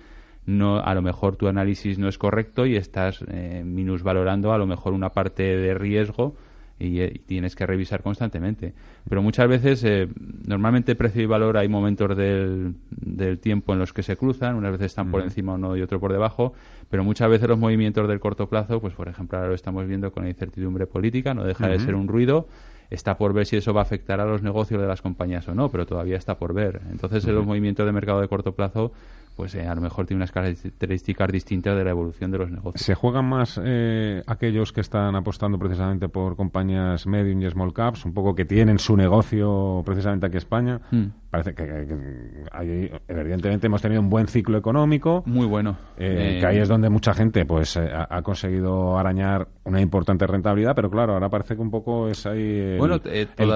no 0.47 0.79
a 0.79 0.95
lo 0.95 1.03
mejor 1.03 1.37
tu 1.37 1.49
análisis 1.49 1.99
no 1.99 2.09
es 2.09 2.19
correcto 2.19 2.67
y 2.67 2.77
estás 2.77 3.25
eh, 3.29 3.63
minusvalorando 3.65 4.53
a 4.53 4.59
lo 4.59 4.67
mejor 4.67 4.93
una 4.93 5.11
parte 5.11 5.43
de 5.43 5.75
riesgo 5.75 6.35
y, 6.79 7.19
tienes 7.21 7.55
que 7.55 7.67
revisar 7.67 8.03
constantemente. 8.03 8.75
Pero 9.09 9.23
muchas 9.23 9.49
veces, 9.49 9.85
eh, 9.85 10.09
normalmente 10.47 10.95
precio 10.97 11.23
y 11.23 11.27
valor 11.27 11.57
hay 11.57 11.69
momentos 11.69 12.17
del, 12.17 12.75
del, 12.91 13.39
tiempo 13.39 13.73
en 13.73 13.79
los 13.79 13.93
que 13.93 14.03
se 14.03 14.17
cruzan, 14.17 14.57
unas 14.57 14.73
veces 14.73 14.87
están 14.87 15.11
por 15.11 15.23
encima 15.23 15.55
uno 15.55 15.77
y 15.77 15.83
otro 15.83 16.01
por 16.01 16.13
debajo, 16.13 16.53
pero 16.91 17.05
muchas 17.05 17.31
veces 17.31 17.49
los 17.49 17.59
movimientos 17.59 18.09
del 18.09 18.21
corto 18.21 18.49
plazo, 18.49 18.81
pues 18.81 18.95
por 18.95 19.09
ejemplo 19.09 19.39
ahora 19.39 19.49
lo 19.49 19.55
estamos 19.55 19.87
viendo 19.87 20.13
con 20.13 20.25
la 20.25 20.31
incertidumbre 20.31 20.87
política, 20.87 21.33
no 21.33 21.45
deja 21.45 21.69
de 21.69 21.79
ser 21.79 21.95
un 21.95 22.09
ruido 22.09 22.49
está 22.91 23.17
por 23.17 23.33
ver 23.33 23.47
si 23.47 23.57
eso 23.57 23.75
va 23.75 23.81
a 23.81 23.85
afectar 23.85 24.21
a 24.21 24.25
los 24.25 24.43
negocios 24.43 24.81
de 24.81 24.87
las 24.87 25.03
compañías 25.03 25.47
o 25.49 25.55
no, 25.55 25.71
pero 25.71 25.87
todavía 25.87 26.17
está 26.17 26.37
por 26.39 26.55
ver. 26.55 26.81
Entonces, 26.91 27.27
en 27.27 27.35
los 27.35 27.45
movimientos 27.45 27.85
de 27.87 27.93
mercado 27.93 28.21
de 28.21 28.29
corto 28.29 28.55
plazo 28.55 28.93
pues 29.37 29.55
eh, 29.55 29.67
a 29.67 29.75
lo 29.75 29.81
mejor 29.81 30.07
tiene 30.07 30.19
unas 30.19 30.33
características 30.33 31.31
distintas 31.31 31.77
de 31.77 31.85
la 31.85 31.91
evolución 31.91 32.31
de 32.31 32.39
los 32.39 32.51
negocios. 32.51 32.85
¿Se 32.85 32.95
juegan 32.95 33.25
más 33.25 33.61
eh, 33.63 34.23
aquellos 34.27 34.73
que 34.73 34.81
están 34.81 35.17
apostando 35.17 35.59
precisamente 35.59 36.09
por 36.09 36.37
compañías 36.37 37.07
medium 37.07 37.43
y 37.43 37.51
small 37.51 37.73
caps, 37.73 38.05
un 38.05 38.15
poco 38.15 38.35
que 38.35 38.45
tienen 38.45 38.79
su 38.79 38.97
negocio 38.97 39.83
precisamente 39.85 40.27
aquí 40.27 40.35
en 40.35 40.39
España? 40.39 40.81
Hmm. 40.91 41.07
Parece 41.43 41.55
que, 41.55 41.87
evidentemente 43.09 43.67
hemos 43.67 43.83
tenido 43.83 44.01
un 44.01 44.09
buen 44.09 44.27
ciclo 44.27 44.59
económico. 44.59 45.23
Muy 45.27 45.47
bueno. 45.47 45.77
Eh, 45.97 46.39
que 46.41 46.47
ahí 46.47 46.59
es 46.59 46.69
donde 46.69 46.91
mucha 46.91 47.15
gente 47.15 47.45
pues 47.45 47.77
ha, 47.77 48.23
conseguido 48.23 48.99
arañar 48.99 49.49
una 49.65 49.81
importante 49.81 50.27
rentabilidad, 50.27 50.75
pero 50.75 50.91
claro, 50.91 51.15
ahora 51.15 51.29
parece 51.29 51.57
que 51.57 51.63
un 51.63 51.71
poco 51.71 52.09
es 52.09 52.27
ahí 52.27 52.41
el, 52.41 52.79
bueno, 52.79 53.01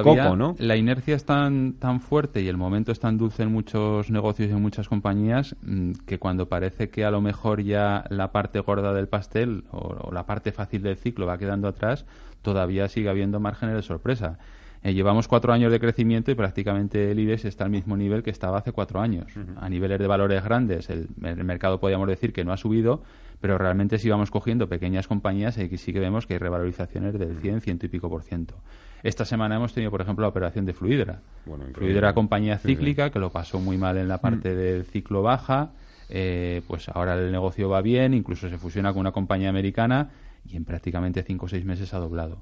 coco, 0.03 0.37
¿no? 0.37 0.55
La 0.59 0.77
inercia 0.77 1.15
es 1.15 1.25
tan, 1.25 1.75
tan 1.75 2.01
fuerte 2.01 2.41
y 2.41 2.49
el 2.49 2.57
momento 2.57 2.93
es 2.93 3.01
tan 3.01 3.17
dulce 3.17 3.43
en 3.43 3.53
muchos 3.53 4.11
negocios 4.11 4.51
y 4.51 4.53
en 4.53 4.63
muchas 4.63 4.89
compañías 4.89 5.57
Mm, 5.63 5.93
que 6.07 6.19
cuando 6.19 6.49
parece 6.49 6.89
que 6.89 7.05
a 7.05 7.11
lo 7.11 7.21
mejor 7.21 7.63
ya 7.63 8.05
la 8.09 8.33
parte 8.33 8.61
gorda 8.61 8.93
del 8.93 9.09
pastel 9.09 9.65
o, 9.71 10.11
la 10.13 10.25
parte 10.27 10.53
fácil 10.53 10.83
del 10.83 10.97
ciclo 10.97 11.27
va 11.27 11.39
quedando 11.39 11.69
atrás, 11.69 12.07
todavía 12.43 12.89
sigue 12.89 13.09
habiendo 13.09 13.41
márgenes 13.41 13.75
de 13.75 13.83
sorpresa. 13.83 14.39
Eh, 14.89 14.95
llevamos 14.95 15.29
cuatro 15.29 15.53
años 15.53 15.71
de 15.71 15.79
crecimiento 15.79 16.31
y 16.31 16.35
prácticamente 16.35 17.11
el 17.11 17.19
IBEX 17.19 17.45
está 17.45 17.65
al 17.65 17.71
mismo 17.71 17.95
nivel 17.95 18.23
que 18.23 18.31
estaba 18.31 18.57
hace 18.59 18.73
cuatro 18.73 19.01
años. 19.01 19.27
A 19.61 19.69
niveles 19.69 19.99
de 19.99 20.07
valores 20.07 20.43
grandes, 20.43 20.89
el, 20.89 21.09
mercado 21.19 21.79
podríamos 21.79 22.09
decir 22.09 22.33
que 22.33 22.43
no 22.43 22.53
ha 22.53 22.57
subido, 22.57 23.03
pero 23.39 23.59
realmente 23.59 23.99
si 23.99 24.09
vamos 24.09 24.31
cogiendo 24.31 24.67
pequeñas 24.67 25.07
compañías, 25.07 25.59
eh, 25.59 25.69
sí 25.77 25.93
que 25.93 26.01
vemos 26.01 26.27
que 26.27 26.35
hay 26.35 26.39
revalorizaciones 26.39 27.19
del 27.19 27.37
100, 27.37 27.61
ciento 27.61 27.85
y 27.85 27.91
pico 27.91 28.09
por 28.09 28.23
ciento. 28.23 28.55
Esta 29.03 29.27
semana 29.27 29.57
hemos 29.57 29.75
tenido, 29.75 29.91
por 29.91 30.01
ejemplo, 30.01 30.23
la 30.23 30.31
operación 30.31 30.65
de 30.65 30.73
Fluidra. 30.73 31.21
Fluidra, 31.75 32.15
compañía 32.15 32.57
cíclica, 32.57 33.11
que 33.11 33.19
lo 33.19 33.31
pasó 33.31 33.61
muy 33.61 33.77
mal 33.77 33.99
en 33.99 34.09
la 34.09 34.19
parte 34.19 34.55
mm. 34.55 34.57
del 34.57 34.85
ciclo 34.85 35.23
baja. 35.23 35.73
Eh, 36.09 36.63
pues 36.67 36.89
ahora 36.89 37.15
el 37.15 37.31
negocio 37.31 37.69
va 37.69 37.83
bien, 37.83 38.15
incluso 38.15 38.49
se 38.49 38.57
fusiona 38.57 38.93
con 38.93 39.01
una 39.01 39.13
compañía 39.13 39.51
americana 39.51 40.09
y 40.49 40.57
en 40.57 40.65
prácticamente 40.65 41.23
cinco 41.23 41.45
o 41.45 41.49
seis 41.49 41.67
meses 41.67 41.93
ha 41.93 41.99
doblado. 41.99 42.39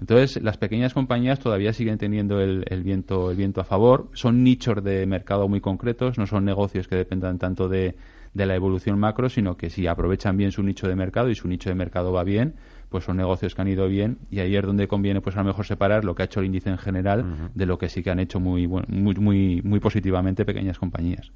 Entonces, 0.00 0.42
las 0.42 0.56
pequeñas 0.56 0.94
compañías 0.94 1.38
todavía 1.38 1.72
siguen 1.72 1.98
teniendo 1.98 2.40
el, 2.40 2.64
viento, 2.82 3.30
el 3.30 3.36
viento 3.36 3.60
a 3.60 3.64
favor. 3.64 4.08
Son 4.14 4.42
nichos 4.42 4.82
de 4.82 5.06
mercado 5.06 5.46
muy 5.46 5.60
concretos, 5.60 6.16
no 6.16 6.26
son 6.26 6.44
negocios 6.44 6.88
que 6.88 6.96
dependan 6.96 7.38
tanto 7.38 7.68
de, 7.68 7.96
de 8.32 8.46
la 8.46 8.54
evolución 8.54 8.98
macro, 8.98 9.28
sino 9.28 9.56
que 9.56 9.68
si 9.68 9.86
aprovechan 9.86 10.36
bien 10.36 10.52
su 10.52 10.62
nicho 10.62 10.88
de 10.88 10.96
mercado 10.96 11.28
y 11.28 11.34
su 11.34 11.48
nicho 11.48 11.68
de 11.68 11.74
mercado 11.74 12.12
va 12.12 12.24
bien, 12.24 12.54
pues 12.88 13.04
son 13.04 13.16
negocios 13.16 13.54
que 13.54 13.62
han 13.62 13.68
ido 13.68 13.88
bien 13.88 14.18
y 14.30 14.40
ahí 14.40 14.56
es 14.56 14.64
donde 14.64 14.88
conviene 14.88 15.20
pues 15.20 15.36
a 15.36 15.40
lo 15.40 15.46
mejor 15.46 15.66
separar 15.66 16.04
lo 16.04 16.14
que 16.14 16.22
ha 16.22 16.24
hecho 16.26 16.40
el 16.40 16.46
índice 16.46 16.70
en 16.70 16.78
general 16.78 17.50
de 17.54 17.66
lo 17.66 17.78
que 17.78 17.88
sí 17.88 18.02
que 18.02 18.10
han 18.10 18.18
hecho 18.18 18.40
muy, 18.40 18.66
muy, 18.66 19.14
muy, 19.14 19.62
muy 19.62 19.80
positivamente 19.80 20.44
pequeñas 20.44 20.78
compañías. 20.78 21.30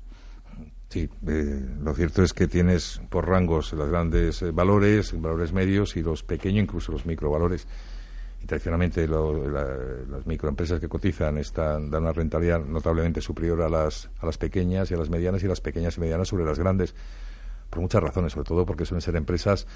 Sí, 0.88 1.09
eh, 1.26 1.66
lo 1.83 1.94
cierto 1.94 2.23
es 2.23 2.33
que 2.33 2.47
tienes 2.47 3.00
por 3.09 3.28
rangos 3.28 3.73
los 3.73 3.88
grandes 3.88 4.42
eh, 4.42 4.52
valores, 4.52 5.21
valores 5.21 5.52
medios 5.52 5.97
y 5.97 6.02
los 6.02 6.23
pequeños, 6.23 6.62
incluso 6.62 6.92
los 6.92 7.04
microvalores. 7.04 7.66
Y 8.44 8.46
tradicionalmente 8.46 9.08
las 9.08 10.26
microempresas 10.26 10.78
que 10.78 10.86
cotizan 10.86 11.38
están, 11.38 11.88
dan 11.88 12.02
una 12.02 12.12
rentabilidad 12.12 12.62
notablemente 12.62 13.22
superior 13.22 13.62
a 13.62 13.70
las, 13.70 14.10
a 14.20 14.26
las 14.26 14.36
pequeñas 14.36 14.90
y 14.90 14.94
a 14.94 14.98
las 14.98 15.08
medianas 15.08 15.42
y 15.42 15.48
las 15.48 15.62
pequeñas 15.62 15.96
y 15.96 16.00
medianas 16.00 16.28
sobre 16.28 16.44
las 16.44 16.58
grandes. 16.58 16.94
Por 17.70 17.80
muchas 17.80 18.02
razones, 18.02 18.32
sobre 18.32 18.46
todo 18.46 18.66
porque 18.66 18.84
suelen 18.84 19.00
ser 19.00 19.16
empresas 19.16 19.66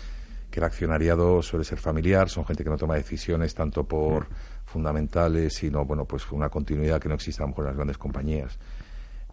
que 0.50 0.60
el 0.60 0.64
accionariado 0.64 1.42
suele 1.42 1.64
ser 1.64 1.78
familiar, 1.78 2.28
son 2.28 2.44
gente 2.44 2.62
que 2.62 2.68
no 2.68 2.76
toma 2.76 2.96
decisiones 2.96 3.54
tanto 3.54 3.84
por 3.84 4.26
fundamentales, 4.66 5.54
sino, 5.54 5.86
bueno, 5.86 6.04
pues 6.04 6.30
una 6.30 6.50
continuidad 6.50 7.00
que 7.00 7.08
no 7.08 7.14
existe 7.14 7.42
a 7.42 7.46
lo 7.46 7.48
mejor 7.48 7.64
en 7.64 7.68
las 7.68 7.76
grandes 7.76 7.96
compañías. 7.96 8.58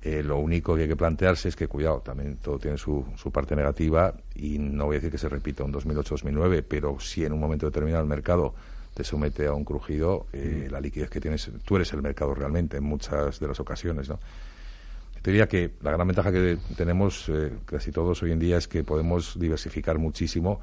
Eh, 0.02 0.24
lo 0.24 0.38
único 0.38 0.78
que 0.78 0.84
hay 0.84 0.88
que 0.88 0.96
plantearse 0.96 1.50
es 1.50 1.58
que, 1.58 1.68
cuidado, 1.68 2.00
también 2.00 2.38
todo 2.38 2.58
tiene 2.58 2.78
su, 2.78 3.06
su 3.18 3.34
parte 3.34 3.54
negativa 3.54 4.14
y 4.34 4.60
no 4.60 4.86
voy 4.86 4.96
a 4.96 5.00
decir 5.00 5.12
que 5.12 5.18
se 5.18 5.28
repita 5.28 5.66
un 5.66 5.74
2008-2009, 5.74 6.64
pero 6.66 7.02
si 7.02 7.26
en 7.26 7.34
un 7.34 7.42
momento 7.42 7.66
determinado 7.66 8.02
el 8.02 8.08
mercado 8.08 8.56
te 8.96 9.04
somete 9.04 9.46
a 9.46 9.54
un 9.54 9.64
crujido, 9.64 10.26
eh, 10.34 10.68
la 10.72 10.82
liquidez 10.82 11.12
que 11.12 11.22
tienes, 11.22 11.52
tú 11.64 11.76
eres 11.76 11.94
el 11.94 12.02
mercado 12.02 12.34
realmente 12.34 12.78
en 12.78 12.84
muchas 12.84 13.40
de 13.40 13.48
las 13.48 13.60
ocasiones, 13.60 14.10
¿no? 14.10 14.20
Te 15.22 15.32
diría 15.32 15.48
que 15.48 15.72
la 15.82 15.92
gran 15.92 16.08
ventaja 16.08 16.32
que 16.32 16.58
tenemos 16.78 17.30
eh, 17.30 17.52
casi 17.66 17.92
todos 17.92 18.22
hoy 18.24 18.32
en 18.32 18.40
día 18.40 18.58
es 18.58 18.68
que 18.68 18.84
podemos 18.84 19.40
diversificar 19.40 19.98
muchísimo 19.98 20.60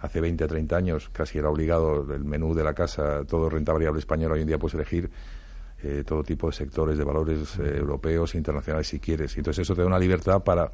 hace 0.00 0.20
20 0.20 0.44
a 0.44 0.48
30 0.48 0.76
años 0.76 1.10
casi 1.12 1.38
era 1.38 1.50
obligado 1.50 2.14
el 2.14 2.24
menú 2.24 2.54
de 2.54 2.64
la 2.64 2.74
casa, 2.74 3.24
todo 3.26 3.48
renta 3.50 3.72
variable 3.72 4.00
español, 4.00 4.32
hoy 4.32 4.40
en 4.40 4.46
día 4.46 4.58
puedes 4.58 4.74
elegir 4.74 5.10
eh, 5.80 6.02
todo 6.04 6.24
tipo 6.24 6.48
de 6.48 6.54
sectores 6.54 6.98
de 6.98 7.04
valores 7.04 7.56
eh, 7.58 7.76
europeos 7.76 8.34
e 8.34 8.38
internacionales 8.38 8.88
si 8.88 8.98
quieres. 8.98 9.36
Y 9.36 9.40
entonces 9.40 9.62
eso 9.62 9.76
te 9.76 9.82
da 9.82 9.86
una 9.86 9.98
libertad 9.98 10.42
para, 10.42 10.72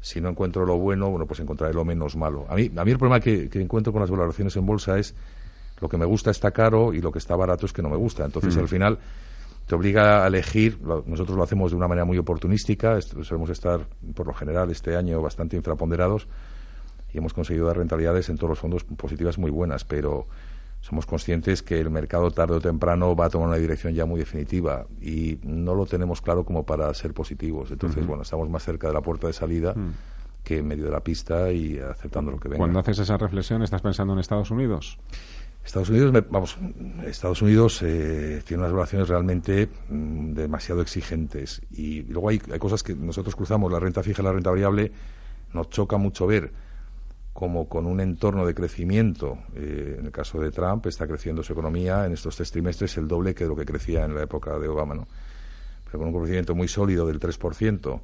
si 0.00 0.22
no 0.22 0.30
encuentro 0.30 0.64
lo 0.64 0.78
bueno, 0.78 1.10
bueno, 1.10 1.26
pues 1.26 1.40
encontraré 1.40 1.74
lo 1.74 1.84
menos 1.84 2.16
malo. 2.16 2.46
A 2.48 2.54
mí, 2.54 2.70
a 2.74 2.84
mí 2.84 2.90
el 2.90 2.98
problema 2.98 3.20
que, 3.20 3.50
encuentro 3.60 3.92
con 3.92 4.00
las 4.00 4.10
valoraciones 4.10 4.56
en 4.56 4.64
bolsa 4.64 4.98
es 4.98 5.14
lo 5.80 5.88
que 5.88 5.96
me 5.96 6.04
gusta 6.04 6.30
está 6.30 6.50
caro 6.50 6.92
y 6.92 7.00
lo 7.00 7.12
que 7.12 7.18
está 7.18 7.36
barato 7.36 7.66
es 7.66 7.72
que 7.72 7.82
no 7.82 7.88
me 7.88 7.96
gusta. 7.96 8.24
Entonces 8.24 8.56
al 8.56 8.68
final 8.68 8.98
te 9.66 9.74
obliga 9.74 10.24
a 10.24 10.26
elegir, 10.26 10.78
nosotros 11.06 11.36
lo 11.36 11.42
hacemos 11.42 11.70
de 11.70 11.76
una 11.76 11.86
manera 11.86 12.06
muy 12.06 12.16
oportunística, 12.16 12.98
solemos 13.00 13.50
estar 13.50 13.86
por 14.14 14.26
lo 14.26 14.32
general 14.32 14.70
este 14.70 14.96
año 14.96 15.20
bastante 15.20 15.56
infraponderados 15.56 16.26
y 17.12 17.18
hemos 17.18 17.34
conseguido 17.34 17.66
dar 17.66 17.76
rentabilidades 17.76 18.30
en 18.30 18.36
todos 18.36 18.50
los 18.50 18.58
fondos 18.58 18.84
positivas 18.84 19.36
muy 19.38 19.50
buenas, 19.50 19.84
pero 19.84 20.26
somos 20.80 21.04
conscientes 21.04 21.62
que 21.62 21.78
el 21.80 21.90
mercado 21.90 22.30
tarde 22.30 22.54
o 22.54 22.60
temprano 22.60 23.14
va 23.14 23.26
a 23.26 23.28
tomar 23.28 23.48
una 23.48 23.56
dirección 23.56 23.92
ya 23.92 24.06
muy 24.06 24.20
definitiva 24.20 24.86
y 25.02 25.38
no 25.42 25.74
lo 25.74 25.84
tenemos 25.84 26.22
claro 26.22 26.44
como 26.44 26.64
para 26.64 26.92
ser 26.94 27.12
positivos. 27.12 27.70
Entonces, 27.70 28.06
bueno, 28.06 28.22
estamos 28.22 28.48
más 28.48 28.64
cerca 28.64 28.86
de 28.88 28.94
la 28.94 29.00
puerta 29.00 29.26
de 29.26 29.32
salida. 29.32 29.74
Mm. 29.74 29.92
que 30.44 30.58
en 30.58 30.66
medio 30.66 30.84
de 30.84 30.90
la 30.90 31.00
pista 31.00 31.52
y 31.52 31.78
aceptando 31.78 32.30
lo 32.30 32.38
que 32.38 32.48
venga. 32.48 32.58
Cuando 32.58 32.78
haces 32.78 33.00
esa 33.00 33.18
reflexión, 33.18 33.62
¿estás 33.62 33.82
pensando 33.82 34.14
en 34.14 34.20
Estados 34.20 34.50
Unidos? 34.50 34.98
Estados 35.68 35.90
Unidos, 35.90 36.24
vamos, 36.30 36.56
Estados 37.04 37.42
Unidos 37.42 37.82
eh, 37.82 38.40
tiene 38.46 38.62
unas 38.62 38.72
relaciones 38.72 39.06
realmente 39.06 39.68
mm, 39.90 40.32
demasiado 40.32 40.80
exigentes 40.80 41.60
y 41.70 42.04
luego 42.04 42.30
hay, 42.30 42.38
cosas 42.38 42.82
que 42.82 42.94
nosotros 42.94 43.36
cruzamos, 43.36 43.70
la 43.70 43.78
renta 43.78 44.02
fija 44.02 44.22
y 44.22 44.24
la 44.24 44.32
renta 44.32 44.48
variable, 44.48 44.90
nos 45.52 45.68
choca 45.68 45.98
mucho 45.98 46.26
ver 46.26 46.50
como 47.34 47.68
con 47.68 47.84
un 47.84 48.00
entorno 48.00 48.46
de 48.46 48.54
crecimiento, 48.54 49.40
eh, 49.56 49.96
en 49.98 50.06
el 50.06 50.10
caso 50.10 50.40
de 50.40 50.50
Trump, 50.50 50.86
está 50.86 51.06
creciendo 51.06 51.42
su 51.42 51.52
economía 51.52 52.06
en 52.06 52.12
estos 52.12 52.34
tres 52.36 52.50
trimestres 52.50 52.96
el 52.96 53.06
doble 53.06 53.34
que 53.34 53.44
lo 53.44 53.54
que 53.54 53.66
crecía 53.66 54.06
en 54.06 54.14
la 54.14 54.22
época 54.22 54.58
de 54.58 54.68
Obama, 54.68 54.94
¿no? 54.94 55.06
Pero 55.84 55.98
con 55.98 56.08
un 56.08 56.14
crecimiento 56.14 56.54
muy 56.54 56.68
sólido 56.68 57.06
del 57.06 57.20
3%, 57.20 58.00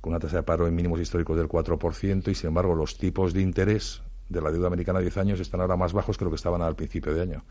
con 0.00 0.12
una 0.12 0.18
tasa 0.18 0.38
de 0.38 0.42
paro 0.42 0.66
en 0.66 0.74
mínimos 0.74 0.98
históricos 0.98 1.36
del 1.36 1.46
4%, 1.46 2.28
y 2.28 2.34
sin 2.34 2.48
embargo 2.48 2.74
los 2.74 2.98
tipos 2.98 3.32
de 3.32 3.40
interés 3.40 4.02
de 4.28 4.40
la 4.40 4.50
deuda 4.50 4.66
americana 4.68 4.98
a 4.98 5.02
10 5.02 5.16
años 5.18 5.40
están 5.40 5.60
ahora 5.60 5.76
más 5.76 5.92
bajos 5.92 6.18
que 6.18 6.24
lo 6.24 6.30
que 6.30 6.36
estaban 6.36 6.62
al 6.62 6.74
principio 6.74 7.14
de 7.14 7.22
año. 7.22 7.44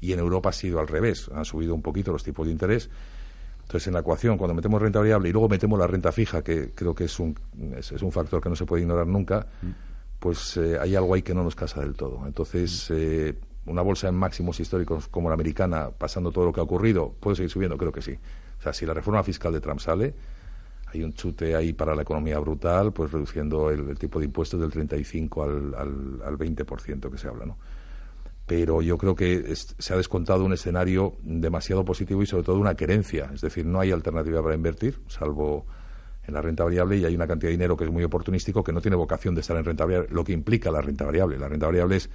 Y 0.00 0.12
en 0.12 0.18
Europa 0.18 0.50
ha 0.50 0.52
sido 0.52 0.80
al 0.80 0.88
revés, 0.88 1.30
han 1.34 1.44
subido 1.44 1.74
un 1.74 1.82
poquito 1.82 2.12
los 2.12 2.22
tipos 2.22 2.46
de 2.46 2.52
interés. 2.52 2.88
Entonces, 3.62 3.86
en 3.88 3.94
la 3.94 4.00
ecuación, 4.00 4.38
cuando 4.38 4.54
metemos 4.54 4.80
renta 4.80 4.98
variable 4.98 5.28
y 5.28 5.32
luego 5.32 5.48
metemos 5.48 5.78
la 5.78 5.86
renta 5.86 6.12
fija, 6.12 6.42
que 6.42 6.70
creo 6.74 6.94
que 6.94 7.04
es 7.04 7.18
un, 7.18 7.38
es, 7.76 7.90
un 7.90 8.12
factor 8.12 8.40
que 8.40 8.48
no 8.48 8.56
se 8.56 8.64
puede 8.64 8.82
ignorar 8.82 9.06
nunca, 9.06 9.46
mm 9.60 9.88
pues 10.18 10.56
eh, 10.56 10.78
hay 10.80 10.96
algo 10.96 11.14
ahí 11.14 11.22
que 11.22 11.34
no 11.34 11.44
nos 11.44 11.54
casa 11.54 11.80
del 11.80 11.94
todo. 11.94 12.26
Entonces, 12.26 12.90
eh, 12.90 13.38
una 13.66 13.82
bolsa 13.82 14.08
en 14.08 14.14
máximos 14.14 14.58
históricos 14.60 15.08
como 15.08 15.28
la 15.28 15.34
americana, 15.34 15.90
pasando 15.96 16.32
todo 16.32 16.46
lo 16.46 16.52
que 16.52 16.60
ha 16.60 16.64
ocurrido, 16.64 17.14
¿puede 17.20 17.36
seguir 17.36 17.50
subiendo? 17.50 17.76
Creo 17.76 17.92
que 17.92 18.02
sí. 18.02 18.18
O 18.58 18.62
sea, 18.62 18.72
si 18.72 18.86
la 18.86 18.94
reforma 18.94 19.22
fiscal 19.22 19.52
de 19.52 19.60
Trump 19.60 19.80
sale, 19.80 20.14
hay 20.92 21.02
un 21.02 21.12
chute 21.12 21.54
ahí 21.54 21.72
para 21.72 21.94
la 21.94 22.02
economía 22.02 22.38
brutal, 22.38 22.92
pues 22.92 23.12
reduciendo 23.12 23.70
el, 23.70 23.98
tipo 23.98 24.18
de 24.18 24.26
impuestos 24.26 24.60
del 24.60 24.70
35 24.70 25.42
al, 25.42 25.74
al, 25.74 26.22
al 26.24 26.38
20% 26.38 27.10
que 27.10 27.18
se 27.18 27.28
habla, 27.28 27.46
¿no? 27.46 27.58
Pero 28.46 28.80
yo 28.80 28.96
creo 28.96 29.14
que 29.14 29.54
se 29.54 29.92
ha 29.92 29.96
descontado 29.98 30.42
un 30.42 30.54
escenario 30.54 31.16
demasiado 31.22 31.84
positivo 31.84 32.22
y 32.22 32.26
sobre 32.26 32.44
todo 32.44 32.56
una 32.56 32.74
querencia. 32.74 33.30
Es 33.34 33.42
decir, 33.42 33.66
no 33.66 33.78
hay 33.78 33.92
alternativa 33.92 34.42
para 34.42 34.54
invertir, 34.54 34.98
salvo 35.06 35.66
en 36.26 36.32
la 36.32 36.40
renta 36.40 36.64
variable 36.64 36.96
y 36.96 37.04
hay 37.04 37.14
una 37.14 37.26
cantidad 37.26 37.48
de 37.48 37.52
dinero 37.52 37.76
que 37.76 37.84
es 37.84 37.90
muy 37.90 38.04
oportunístico 38.04 38.64
que 38.64 38.72
no 38.72 38.80
tiene 38.80 38.96
vocación 38.96 39.34
de 39.34 39.42
estar 39.42 39.56
en 39.56 39.64
renta 39.64 39.84
variable, 39.84 40.08
lo 40.10 40.24
que 40.24 40.32
implica 40.32 40.70
la 40.70 40.80
renta 40.80 41.04
variable. 41.04 41.38
La 41.38 41.48
renta 41.48 41.66
variable 41.66 41.96
es 41.96 42.08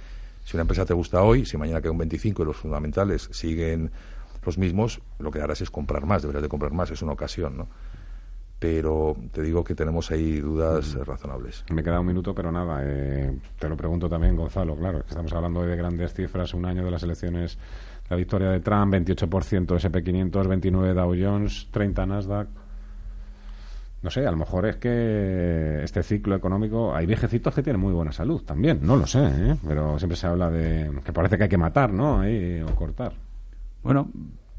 si 0.44 0.56
una 0.56 0.62
empresa 0.62 0.84
te 0.84 0.92
gusta 0.92 1.22
hoy, 1.22 1.46
si 1.46 1.56
mañana 1.56 1.80
queda 1.80 1.92
un 1.92 1.98
25 1.98 2.42
y 2.42 2.46
los 2.46 2.56
fundamentales 2.56 3.28
siguen 3.30 3.92
los 4.44 4.58
mismos, 4.58 5.00
lo 5.20 5.30
que 5.30 5.40
harás 5.40 5.60
es 5.60 5.70
comprar 5.70 6.04
más, 6.04 6.22
deberás 6.22 6.42
de 6.42 6.48
comprar 6.48 6.72
más, 6.72 6.90
es 6.90 7.00
una 7.00 7.12
ocasión, 7.12 7.56
¿no? 7.56 7.68
Pero 8.64 9.14
te 9.30 9.42
digo 9.42 9.62
que 9.62 9.74
tenemos 9.74 10.10
ahí 10.10 10.40
dudas 10.40 10.94
razonables. 11.06 11.66
Me 11.70 11.82
queda 11.82 12.00
un 12.00 12.06
minuto, 12.06 12.34
pero 12.34 12.50
nada, 12.50 12.80
eh, 12.82 13.38
te 13.58 13.68
lo 13.68 13.76
pregunto 13.76 14.08
también, 14.08 14.34
Gonzalo, 14.36 14.74
claro, 14.74 15.04
estamos 15.06 15.30
hablando 15.34 15.66
de 15.66 15.76
grandes 15.76 16.14
cifras, 16.14 16.54
un 16.54 16.64
año 16.64 16.82
de 16.82 16.90
las 16.90 17.02
elecciones, 17.02 17.58
la 18.08 18.16
victoria 18.16 18.48
de 18.48 18.60
Trump, 18.60 18.94
28% 18.94 19.66
SP500, 19.66 20.48
29 20.48 20.94
Dow 20.94 21.14
Jones, 21.14 21.68
30 21.72 22.06
Nasdaq. 22.06 22.48
No 24.00 24.08
sé, 24.08 24.26
a 24.26 24.30
lo 24.30 24.38
mejor 24.38 24.64
es 24.64 24.76
que 24.76 25.82
este 25.84 26.02
ciclo 26.02 26.34
económico, 26.34 26.94
hay 26.94 27.04
viejecitos 27.04 27.54
que 27.54 27.62
tienen 27.62 27.82
muy 27.82 27.92
buena 27.92 28.12
salud 28.12 28.44
también, 28.44 28.78
no 28.80 28.96
lo 28.96 29.06
sé, 29.06 29.26
¿eh? 29.26 29.56
pero 29.66 29.98
siempre 29.98 30.16
se 30.16 30.26
habla 30.26 30.50
de 30.50 30.90
que 31.04 31.12
parece 31.12 31.36
que 31.36 31.42
hay 31.42 31.50
que 31.50 31.58
matar, 31.58 31.92
¿no? 31.92 32.20
Ahí, 32.20 32.62
o 32.62 32.74
cortar. 32.74 33.12
Bueno, 33.82 34.08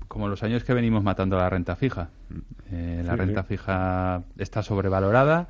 como 0.08 0.28
los 0.28 0.44
años 0.44 0.64
que 0.64 0.76
venimos 0.76 1.04
matando 1.04 1.38
la 1.38 1.50
renta 1.50 1.76
fija. 1.76 2.10
Eh, 2.76 3.04
la 3.06 3.16
renta 3.16 3.44
fija 3.44 4.24
está 4.38 4.62
sobrevalorada 4.62 5.48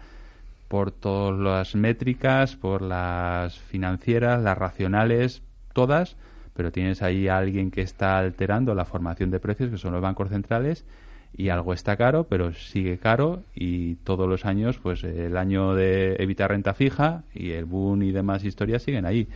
por 0.68 0.92
todas 0.92 1.40
las 1.40 1.76
métricas, 1.76 2.56
por 2.56 2.82
las 2.82 3.58
financieras, 3.58 4.42
las 4.44 4.58
racionales, 4.58 5.42
todas, 5.74 6.16
pero 6.54 6.72
tienes 6.72 7.02
ahí 7.02 7.28
a 7.28 7.38
alguien 7.38 7.72
que 7.72 7.82
está 7.82 8.18
alterando 8.18 8.76
la 8.76 8.86
formación 8.86 9.32
de 9.32 9.40
precios, 9.40 9.70
que 9.70 9.78
son 9.78 9.94
los 9.94 10.02
bancos 10.02 10.30
centrales, 10.30 10.86
y 11.38 11.50
algo 11.50 11.74
está 11.74 11.98
caro, 11.98 12.26
pero 12.26 12.54
sigue 12.54 12.98
caro 12.98 13.44
y 13.54 13.96
todos 13.96 14.30
los 14.30 14.46
años, 14.46 14.80
pues 14.82 15.04
el 15.04 15.36
año 15.36 15.74
de 15.74 16.16
evitar 16.20 16.52
renta 16.52 16.74
fija 16.74 17.24
y 17.34 17.52
el 17.52 17.66
boom 17.66 18.04
y 18.04 18.12
demás 18.12 18.46
historias 18.46 18.84
siguen 18.84 19.06
ahí. 19.06 19.28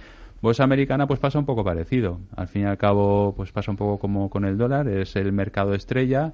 Bolsa 0.42 0.64
americana 0.64 1.08
pues 1.08 1.20
pasa 1.20 1.40
un 1.40 1.46
poco 1.46 1.66
parecido. 1.66 2.20
Al 2.36 2.48
fin 2.48 2.62
y 2.62 2.66
al 2.66 2.78
cabo 2.78 3.34
pues 3.36 3.52
pasa 3.52 3.72
un 3.72 3.78
poco 3.78 4.00
como 4.00 4.30
con 4.30 4.46
el 4.46 4.58
dólar, 4.58 4.88
es 4.88 5.18
el 5.18 5.34
mercado 5.34 5.74
estrella. 5.74 6.32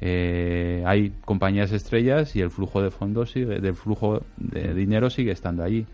Eh, 0.00 0.82
hay 0.86 1.12
compañías 1.24 1.72
estrellas 1.72 2.34
y 2.36 2.40
el 2.40 2.50
flujo 2.50 2.82
de 2.82 2.90
fondos 2.90 3.30
sigue, 3.30 3.60
del 3.60 3.74
flujo 3.74 4.22
de 4.36 4.74
dinero 4.74 5.10
sigue 5.10 5.32
estando 5.32 5.62
allí. 5.62 5.86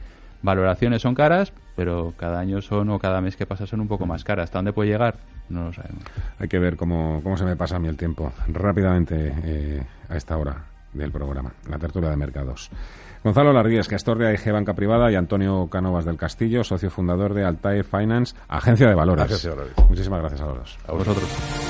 Valoraciones 0.42 1.02
son 1.02 1.14
caras, 1.14 1.52
pero 1.76 2.14
cada 2.16 2.40
año 2.40 2.62
son 2.62 2.90
o 2.90 2.98
cada 2.98 3.20
mes 3.20 3.36
que 3.36 3.46
pasa 3.46 3.66
son 3.66 3.80
un 3.80 3.88
poco 3.88 4.06
más 4.06 4.24
caras. 4.24 4.44
¿Hasta 4.44 4.58
dónde 4.58 4.72
puede 4.72 4.90
llegar? 4.90 5.18
No 5.48 5.66
lo 5.66 5.72
sabemos. 5.72 6.02
Hay 6.38 6.48
que 6.48 6.58
ver 6.58 6.76
cómo, 6.76 7.20
cómo 7.22 7.36
se 7.36 7.44
me 7.44 7.56
pasa 7.56 7.76
a 7.76 7.78
mí 7.78 7.88
el 7.88 7.96
tiempo. 7.96 8.32
Rápidamente 8.48 9.34
eh, 9.44 9.82
a 10.08 10.16
esta 10.16 10.36
hora 10.36 10.64
del 10.92 11.12
programa, 11.12 11.52
la 11.68 11.78
tertulia 11.78 12.10
de 12.10 12.16
mercados. 12.16 12.70
Gonzalo 13.22 13.52
Larguíes, 13.52 13.86
gestor 13.86 14.18
de 14.18 14.28
AIG 14.28 14.50
Banca 14.50 14.74
Privada, 14.74 15.12
y 15.12 15.14
Antonio 15.14 15.68
Canovas 15.68 16.06
del 16.06 16.16
Castillo, 16.16 16.64
socio 16.64 16.90
fundador 16.90 17.34
de 17.34 17.44
Altair 17.44 17.84
Finance, 17.84 18.34
agencia 18.48 18.88
de 18.88 18.94
valores. 18.94 19.46
Muchísimas 19.88 20.20
gracias 20.20 20.40
a 20.40 20.46
los 20.46 20.78
A 20.86 20.92
vosotros. 20.92 21.69